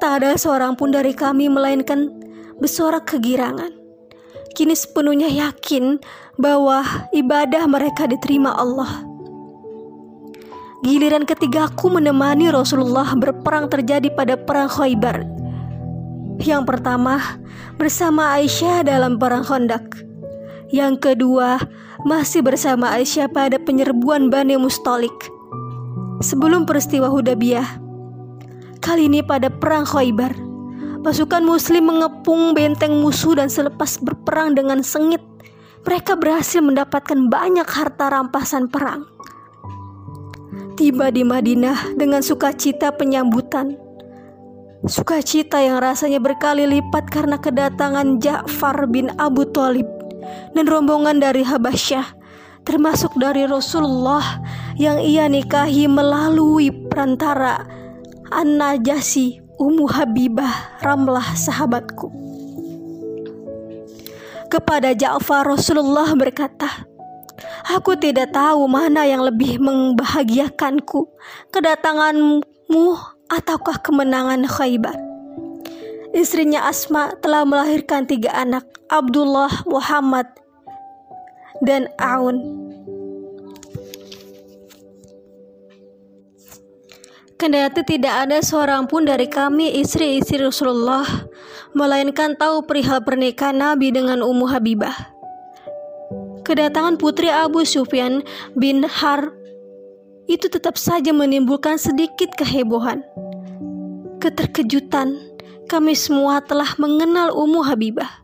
Tak 0.00 0.24
ada 0.24 0.36
seorang 0.36 0.76
pun 0.76 0.92
dari 0.92 1.12
kami 1.12 1.48
melainkan 1.48 2.12
bersorak 2.60 3.08
kegirangan. 3.08 3.72
Kini 4.52 4.76
sepenuhnya 4.76 5.28
yakin 5.32 6.00
bahwa 6.36 6.84
ibadah 7.16 7.64
mereka 7.64 8.04
diterima 8.04 8.52
Allah. 8.52 9.04
Giliran 10.84 11.24
ketigaku 11.24 11.88
menemani 11.88 12.50
Rasulullah 12.52 13.16
berperang 13.16 13.70
terjadi 13.70 14.10
pada 14.12 14.34
perang 14.36 14.68
Khaybar. 14.68 15.24
Yang 16.42 16.62
pertama 16.66 17.38
bersama 17.78 18.34
Aisyah 18.36 18.82
dalam 18.82 19.16
perang 19.16 19.46
Khandaq. 19.46 20.11
Yang 20.72 21.04
kedua, 21.04 21.60
masih 22.08 22.40
bersama 22.40 22.96
Aisyah 22.96 23.28
pada 23.28 23.60
penyerbuan 23.60 24.32
Bani 24.32 24.56
Mustalik. 24.56 25.12
Sebelum 26.24 26.64
peristiwa 26.64 27.12
Hudabiyah, 27.12 27.76
kali 28.80 29.04
ini 29.04 29.20
pada 29.20 29.52
perang 29.52 29.84
Khaybar, 29.84 30.32
pasukan 31.04 31.44
muslim 31.44 31.92
mengepung 31.92 32.56
benteng 32.56 33.04
musuh 33.04 33.36
dan 33.36 33.52
selepas 33.52 34.00
berperang 34.00 34.56
dengan 34.56 34.80
sengit, 34.80 35.20
mereka 35.84 36.16
berhasil 36.16 36.64
mendapatkan 36.64 37.20
banyak 37.28 37.68
harta 37.68 38.08
rampasan 38.08 38.72
perang. 38.72 39.04
Tiba 40.80 41.12
di 41.12 41.20
Madinah 41.20 42.00
dengan 42.00 42.24
sukacita 42.24 42.96
penyambutan. 42.96 43.76
Sukacita 44.88 45.60
yang 45.60 45.84
rasanya 45.84 46.16
berkali 46.16 46.64
lipat 46.64 47.12
karena 47.12 47.36
kedatangan 47.36 48.24
Ja'far 48.24 48.88
bin 48.88 49.12
Abu 49.20 49.44
Thalib 49.52 50.01
dan 50.52 50.64
rombongan 50.64 51.18
dari 51.18 51.42
Habasyah, 51.42 52.14
termasuk 52.62 53.14
dari 53.18 53.46
Rasulullah 53.46 54.40
yang 54.78 55.02
ia 55.02 55.26
nikahi 55.28 55.86
melalui 55.90 56.72
perantara 56.88 57.66
An-Najasi 58.32 59.42
Ummu 59.60 59.86
Habibah 59.86 60.80
Ramlah 60.80 61.36
sahabatku. 61.36 62.08
Kepada 64.48 64.92
Ja'far 64.92 65.48
Rasulullah 65.48 66.12
berkata, 66.12 66.88
Aku 67.72 67.94
tidak 67.96 68.34
tahu 68.34 68.66
mana 68.66 69.06
yang 69.06 69.24
lebih 69.24 69.56
membahagiakanku, 69.62 71.08
kedatanganmu 71.54 72.86
ataukah 73.30 73.80
kemenangan 73.80 74.44
Khaybar. 74.44 75.11
Istrinya 76.12 76.68
Asma 76.68 77.16
telah 77.24 77.48
melahirkan 77.48 78.04
tiga 78.04 78.36
anak, 78.36 78.68
Abdullah, 78.92 79.64
Muhammad, 79.64 80.28
dan 81.64 81.88
Aun. 81.96 82.68
Kendati 87.40 87.82
tidak 87.82 88.28
ada 88.28 88.38
seorang 88.38 88.86
pun 88.86 89.08
dari 89.08 89.26
kami 89.26 89.80
istri-istri 89.80 90.38
Rasulullah 90.38 91.08
melainkan 91.72 92.36
tahu 92.36 92.62
perihal 92.68 93.00
pernikahan 93.02 93.58
Nabi 93.58 93.90
dengan 93.90 94.20
Ummu 94.20 94.46
Habibah. 94.46 94.94
Kedatangan 96.44 97.00
putri 97.00 97.32
Abu 97.32 97.64
Sufyan 97.64 98.20
bin 98.52 98.84
Har 98.84 99.32
itu 100.28 100.46
tetap 100.46 100.76
saja 100.76 101.10
menimbulkan 101.10 101.80
sedikit 101.80 102.30
kehebohan, 102.38 103.02
keterkejutan, 104.22 105.31
kami 105.72 105.96
semua 105.96 106.44
telah 106.44 106.68
mengenal 106.76 107.32
Ummu 107.32 107.64
Habibah. 107.64 108.20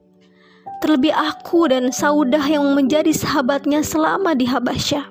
Terlebih 0.85 1.17
aku 1.17 1.73
dan 1.73 1.89
Saudah 1.89 2.45
yang 2.45 2.77
menjadi 2.77 3.09
sahabatnya 3.09 3.81
selama 3.81 4.37
di 4.37 4.45
Habasyah. 4.45 5.09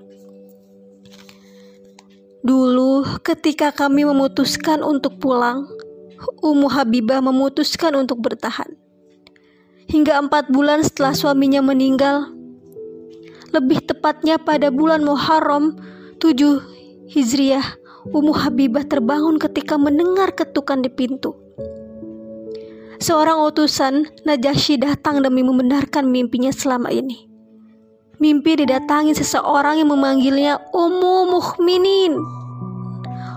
Dulu 2.46 3.18
ketika 3.26 3.74
kami 3.74 4.06
memutuskan 4.06 4.86
untuk 4.86 5.18
pulang, 5.18 5.66
Ummu 6.46 6.70
Habibah 6.70 7.26
memutuskan 7.26 7.98
untuk 7.98 8.22
bertahan. 8.22 8.70
Hingga 9.90 10.30
empat 10.30 10.54
bulan 10.54 10.86
setelah 10.86 11.18
suaminya 11.18 11.66
meninggal, 11.66 12.30
lebih 13.50 13.82
tepatnya 13.82 14.38
pada 14.38 14.70
bulan 14.70 15.02
Muharram 15.02 15.74
7 16.22 17.10
Hijriah, 17.10 17.66
Ummu 18.14 18.46
Habibah 18.46 18.86
terbangun 18.86 19.42
ketika 19.42 19.74
mendengar 19.82 20.38
ketukan 20.38 20.86
di 20.86 20.94
pintu. 20.94 21.47
Seorang 22.98 23.46
utusan 23.46 24.10
Najasyi 24.26 24.82
datang 24.82 25.22
demi 25.22 25.46
membenarkan 25.46 26.10
mimpinya 26.10 26.50
selama 26.50 26.90
ini. 26.90 27.30
Mimpi 28.18 28.58
didatangi 28.58 29.14
seseorang 29.14 29.78
yang 29.78 29.94
memanggilnya 29.94 30.58
Ummu 30.74 31.30
Muhminin. 31.30 32.18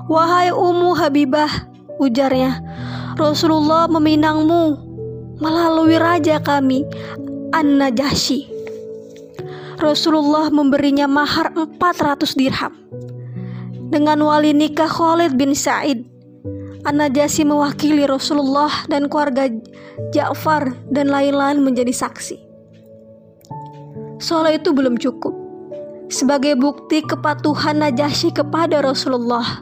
Wahai 0.08 0.48
Ummu 0.48 0.96
Habibah, 0.96 1.68
ujarnya, 2.00 2.64
Rasulullah 3.20 3.84
meminangmu 3.84 4.80
melalui 5.44 6.00
raja 6.00 6.40
kami, 6.40 6.88
An-Najasyi. 7.52 8.48
Rasulullah 9.76 10.48
memberinya 10.48 11.04
mahar 11.04 11.52
400 11.52 12.32
dirham. 12.32 12.72
Dengan 13.92 14.24
wali 14.24 14.56
nikah 14.56 14.88
Khalid 14.88 15.36
bin 15.36 15.52
Sa'id 15.52 16.09
An-Najasyi 16.80 17.44
mewakili 17.44 18.08
Rasulullah 18.08 18.72
dan 18.88 19.12
keluarga 19.12 19.52
Ja'far 20.16 20.72
dan 20.88 21.12
lain-lain 21.12 21.60
menjadi 21.60 21.92
saksi. 21.92 22.40
Soal 24.16 24.56
itu 24.56 24.72
belum 24.72 24.96
cukup. 24.96 25.36
Sebagai 26.08 26.56
bukti 26.56 27.04
kepatuhan 27.04 27.84
Najasyi 27.84 28.32
kepada 28.32 28.80
Rasulullah, 28.80 29.60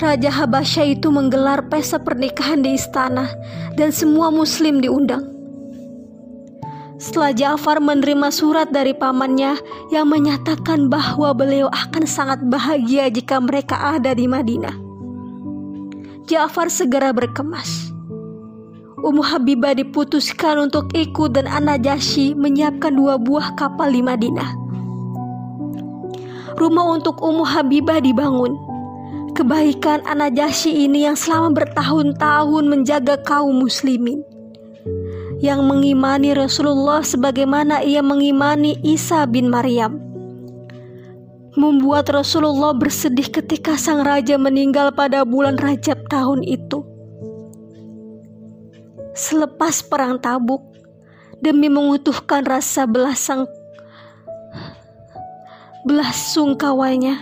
Raja 0.00 0.32
Habasyah 0.32 0.96
itu 0.96 1.12
menggelar 1.12 1.68
pesta 1.68 2.00
pernikahan 2.00 2.64
di 2.64 2.76
istana 2.76 3.28
dan 3.76 3.92
semua 3.92 4.32
muslim 4.32 4.80
diundang. 4.80 5.28
Setelah 7.00 7.32
Ja'far 7.32 7.80
menerima 7.80 8.28
surat 8.28 8.68
dari 8.68 8.92
pamannya 8.92 9.56
yang 9.88 10.12
menyatakan 10.12 10.92
bahwa 10.92 11.32
beliau 11.32 11.72
akan 11.72 12.04
sangat 12.04 12.44
bahagia 12.44 13.08
jika 13.08 13.40
mereka 13.40 13.96
ada 13.96 14.12
di 14.12 14.28
Madinah. 14.28 14.89
Ja'far 16.30 16.70
segera 16.70 17.10
berkemas. 17.10 17.90
Ummu 19.02 19.18
Habibah 19.18 19.74
diputuskan 19.74 20.70
untuk 20.70 20.94
ikut 20.94 21.34
dan 21.34 21.50
Anajashi 21.50 22.38
menyiapkan 22.38 22.94
dua 22.94 23.18
buah 23.18 23.58
kapal 23.58 23.90
di 23.90 23.98
Madinah. 23.98 24.54
Rumah 26.54 26.86
untuk 26.94 27.18
Ummu 27.18 27.42
Habibah 27.42 27.98
dibangun. 27.98 28.54
Kebaikan 29.34 30.06
Anajashi 30.06 30.86
ini 30.86 31.02
yang 31.10 31.18
selama 31.18 31.66
bertahun-tahun 31.66 32.62
menjaga 32.62 33.18
kaum 33.26 33.66
muslimin. 33.66 34.22
Yang 35.42 35.66
mengimani 35.66 36.30
Rasulullah 36.38 37.02
sebagaimana 37.02 37.82
ia 37.82 38.06
mengimani 38.06 38.78
Isa 38.86 39.26
bin 39.26 39.50
Maryam 39.50 40.09
membuat 41.58 42.10
Rasulullah 42.10 42.70
bersedih 42.70 43.26
ketika 43.30 43.74
sang 43.74 44.06
raja 44.06 44.38
meninggal 44.38 44.94
pada 44.94 45.26
bulan 45.26 45.58
Rajab 45.58 46.06
tahun 46.06 46.46
itu. 46.46 46.86
Selepas 49.16 49.82
perang 49.82 50.22
Tabuk, 50.22 50.62
demi 51.42 51.66
mengutuhkan 51.66 52.46
rasa 52.46 52.86
belasang 52.86 53.48
belas 55.82 56.36
sungkawanya. 56.36 57.18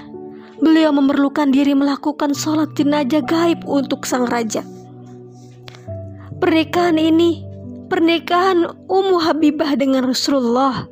Beliau 0.58 0.90
memerlukan 0.90 1.54
diri 1.54 1.70
melakukan 1.78 2.34
sholat 2.34 2.74
jenazah 2.74 3.22
gaib 3.22 3.62
untuk 3.62 4.02
sang 4.02 4.26
raja. 4.26 4.66
Pernikahan 6.42 6.98
ini, 6.98 7.46
pernikahan 7.86 8.66
Ummu 8.90 9.22
Habibah 9.22 9.78
dengan 9.78 10.10
Rasulullah, 10.10 10.90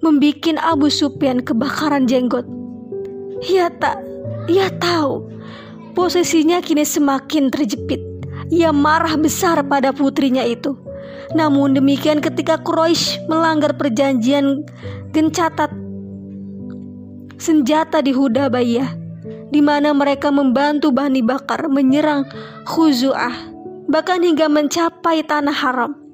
membikin 0.00 0.60
Abu 0.60 0.92
Sufyan 0.92 1.40
kebakaran 1.44 2.08
jenggot. 2.08 2.44
Ia 3.46 3.68
tak, 3.76 4.00
ia 4.48 4.72
tahu 4.80 5.28
posisinya 5.92 6.60
kini 6.60 6.84
semakin 6.84 7.48
terjepit. 7.52 8.00
Ia 8.52 8.70
marah 8.70 9.18
besar 9.18 9.64
pada 9.66 9.90
putrinya 9.90 10.46
itu. 10.46 10.76
Namun 11.34 11.74
demikian 11.74 12.22
ketika 12.22 12.60
Quraisy 12.62 13.26
melanggar 13.26 13.74
perjanjian 13.74 14.62
gencatat 15.10 15.72
senjata 17.36 18.00
di 18.00 18.14
Hudabayah 18.14 18.88
di 19.50 19.60
mana 19.60 19.92
mereka 19.92 20.30
membantu 20.30 20.94
Bani 20.94 21.20
Bakar 21.20 21.68
menyerang 21.68 22.24
Khuzu'ah 22.64 23.56
bahkan 23.86 24.22
hingga 24.22 24.50
mencapai 24.50 25.22
tanah 25.26 25.54
haram. 25.54 26.05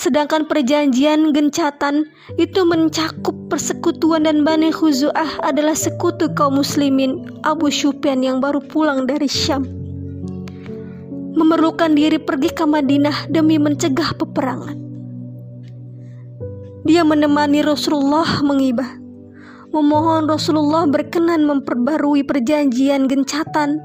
Sedangkan 0.00 0.48
perjanjian 0.48 1.36
gencatan 1.36 2.08
itu 2.40 2.64
mencakup 2.64 3.36
persekutuan 3.52 4.24
dan 4.24 4.48
Bani 4.48 4.72
Khuzu'ah 4.72 5.44
adalah 5.44 5.76
sekutu 5.76 6.32
kaum 6.32 6.56
muslimin 6.56 7.28
Abu 7.44 7.68
Sufyan 7.68 8.24
yang 8.24 8.40
baru 8.40 8.64
pulang 8.64 9.04
dari 9.04 9.28
Syam. 9.28 9.68
Memerlukan 11.36 11.92
diri 11.92 12.16
pergi 12.16 12.48
ke 12.48 12.64
Madinah 12.64 13.28
demi 13.28 13.60
mencegah 13.60 14.16
peperangan. 14.16 14.80
Dia 16.88 17.04
menemani 17.04 17.60
Rasulullah 17.60 18.40
mengibah 18.40 19.00
memohon 19.70 20.26
Rasulullah 20.26 20.88
berkenan 20.88 21.46
memperbarui 21.46 22.26
perjanjian 22.26 23.06
gencatan 23.06 23.78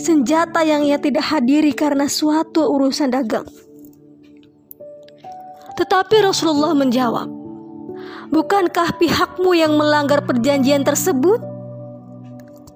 senjata 0.00 0.66
yang 0.66 0.82
ia 0.82 0.98
tidak 0.98 1.22
hadiri 1.22 1.70
karena 1.70 2.10
suatu 2.10 2.66
urusan 2.66 3.14
dagang. 3.14 3.46
Tetapi 5.80 6.16
Rasulullah 6.20 6.76
menjawab, 6.76 7.24
"Bukankah 8.28 9.00
pihakmu 9.00 9.56
yang 9.56 9.80
melanggar 9.80 10.20
perjanjian 10.28 10.84
tersebut? 10.84 11.40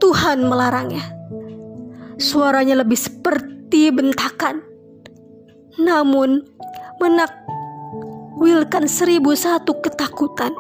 Tuhan 0.01 0.49
melarangnya." 0.49 1.05
Suaranya 2.17 2.81
lebih 2.81 2.97
seperti 2.97 3.93
bentakan, 3.93 4.64
namun 5.77 6.49
menakwilkan 6.97 8.88
seribu 8.88 9.37
satu 9.37 9.85
ketakutan. 9.85 10.57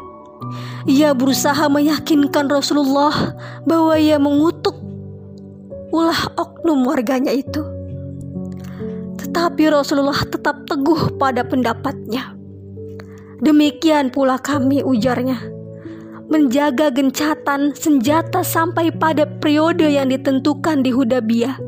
Ia 0.84 1.16
berusaha 1.16 1.64
meyakinkan 1.72 2.52
Rasulullah 2.52 3.32
bahwa 3.64 3.96
ia 3.96 4.20
mengutuk 4.20 4.76
ulah 5.94 6.28
oknum 6.36 6.84
warganya 6.84 7.32
itu. 7.32 7.73
Tetapi 9.34 9.66
Rasulullah 9.66 10.22
tetap 10.22 10.62
teguh 10.62 11.18
pada 11.18 11.42
pendapatnya. 11.42 12.38
Demikian 13.42 14.14
pula 14.14 14.38
kami 14.38 14.86
ujarnya. 14.86 15.50
Menjaga 16.30 16.94
gencatan 16.94 17.74
senjata 17.74 18.46
sampai 18.46 18.94
pada 18.94 19.26
periode 19.26 19.90
yang 19.90 20.06
ditentukan 20.14 20.86
di 20.86 20.94
Hudabiyah. 20.94 21.58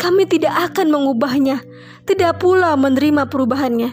Kami 0.00 0.24
tidak 0.24 0.72
akan 0.72 0.88
mengubahnya, 0.88 1.60
tidak 2.08 2.40
pula 2.40 2.72
menerima 2.72 3.28
perubahannya. 3.28 3.92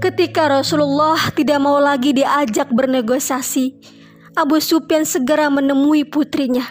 Ketika 0.00 0.48
Rasulullah 0.48 1.28
tidak 1.36 1.60
mau 1.60 1.76
lagi 1.76 2.16
diajak 2.16 2.72
bernegosiasi, 2.72 3.76
Abu 4.32 4.64
Sufyan 4.64 5.04
segera 5.04 5.52
menemui 5.52 6.08
putrinya. 6.08 6.64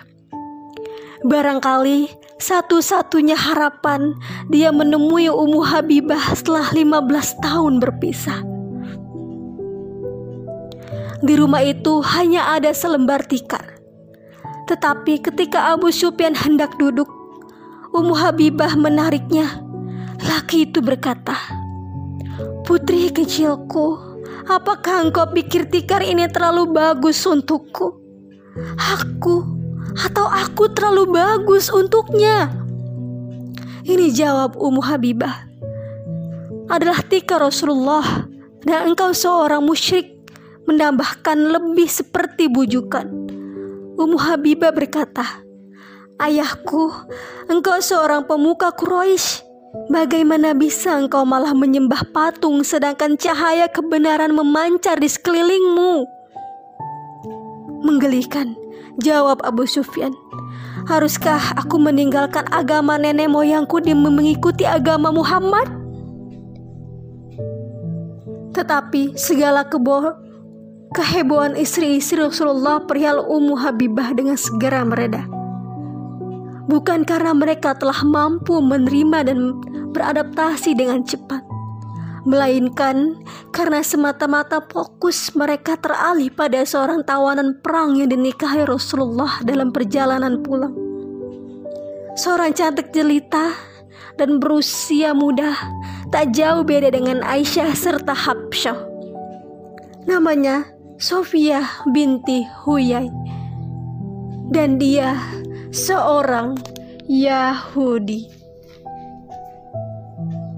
Barangkali 1.22 2.27
satu-satunya 2.38 3.34
harapan 3.34 4.13
dia 4.50 4.69
menemui 4.69 5.26
Ummu 5.30 5.62
Habibah 5.65 6.38
setelah 6.38 6.69
15 6.69 7.43
tahun 7.43 7.73
berpisah. 7.82 8.45
Di 11.17 11.34
rumah 11.34 11.65
itu 11.65 11.97
hanya 12.06 12.54
ada 12.54 12.69
selembar 12.78 13.26
tikar. 13.26 13.82
Tetapi 14.69 15.26
ketika 15.26 15.73
Abu 15.73 15.89
Sufyan 15.89 16.38
hendak 16.38 16.78
duduk, 16.78 17.10
Ummu 17.89 18.13
Habibah 18.13 18.78
menariknya. 18.78 19.65
Laki 20.17 20.69
itu 20.69 20.82
berkata, 20.82 21.38
Putri 22.62 23.10
kecilku, 23.10 23.97
apakah 24.45 25.10
engkau 25.10 25.26
pikir 25.34 25.69
tikar 25.73 26.06
ini 26.06 26.30
terlalu 26.30 26.69
bagus 26.69 27.21
untukku? 27.26 27.97
Aku 28.78 29.57
atau 29.97 30.29
aku 30.29 30.69
terlalu 30.71 31.17
bagus 31.17 31.73
untuknya? 31.73 32.53
Ini 33.88 34.12
jawab 34.13 34.60
Ummu 34.60 34.83
Habibah. 34.83 35.47
Adalah 36.67 36.99
tikar 37.07 37.39
Rasulullah 37.39 38.27
dan 38.67 38.91
engkau 38.91 39.15
seorang 39.15 39.63
musyrik 39.63 40.13
menambahkan 40.67 41.39
lebih 41.39 41.88
seperti 41.88 42.51
bujukan. 42.51 43.07
Ummu 43.95 44.19
Habibah 44.19 44.75
berkata, 44.75 45.41
Ayahku, 46.19 46.91
engkau 47.47 47.79
seorang 47.79 48.27
pemuka 48.27 48.75
Quraisy 48.75 49.47
Bagaimana 49.88 50.57
bisa 50.57 50.97
engkau 50.97 51.21
malah 51.23 51.53
menyembah 51.53 52.10
patung 52.10 52.65
sedangkan 52.65 53.13
cahaya 53.15 53.69
kebenaran 53.69 54.33
memancar 54.33 54.97
di 54.97 55.05
sekelilingmu? 55.05 56.16
Menggelikan, 57.84 58.58
jawab 59.02 59.42
Abu 59.46 59.66
Sufyan. 59.70 60.13
Haruskah 60.88 61.58
aku 61.60 61.78
meninggalkan 61.78 62.48
agama 62.50 62.96
nenek 62.96 63.28
moyangku 63.28 63.84
demi 63.84 64.08
mengikuti 64.08 64.63
agama 64.63 65.12
Muhammad? 65.12 65.68
Tetapi 68.56 69.13
segala 69.20 69.68
kebo 69.68 70.16
kehebohan 70.96 71.60
istri-istri 71.60 72.24
Rasulullah 72.24 72.82
perihal 72.82 73.22
Ummu 73.22 73.60
Habibah 73.60 74.16
dengan 74.16 74.40
segera 74.40 74.82
meredah 74.82 75.38
bukan 76.68 77.08
karena 77.08 77.32
mereka 77.32 77.74
telah 77.74 78.04
mampu 78.04 78.60
menerima 78.60 79.32
dan 79.32 79.40
beradaptasi 79.96 80.76
dengan 80.76 81.02
cepat, 81.02 81.37
melainkan 82.28 83.24
karena 83.56 83.80
semata-mata 83.80 84.60
fokus 84.68 85.32
mereka 85.32 85.80
teralih 85.80 86.28
pada 86.28 86.60
seorang 86.68 87.00
tawanan 87.08 87.56
perang 87.63 87.96
yang 87.96 88.12
dinikahi 88.12 88.68
Rasulullah 88.68 89.40
dalam 89.48 89.72
perjalanan 89.72 90.44
pulang. 90.44 90.76
Seorang 92.20 92.52
cantik 92.52 92.92
jelita 92.92 93.56
dan 94.20 94.44
berusia 94.44 95.16
muda, 95.16 95.56
tak 96.12 96.36
jauh 96.36 96.68
beda 96.68 96.92
dengan 96.92 97.24
Aisyah 97.24 97.72
serta 97.72 98.12
Habsyah. 98.12 98.76
Namanya 100.04 100.68
Sofia 101.00 101.63
binti 101.96 102.44
Huyai. 102.68 103.08
Dan 104.52 104.80
dia 104.82 105.16
seorang 105.72 106.60
Yahudi. 107.08 108.37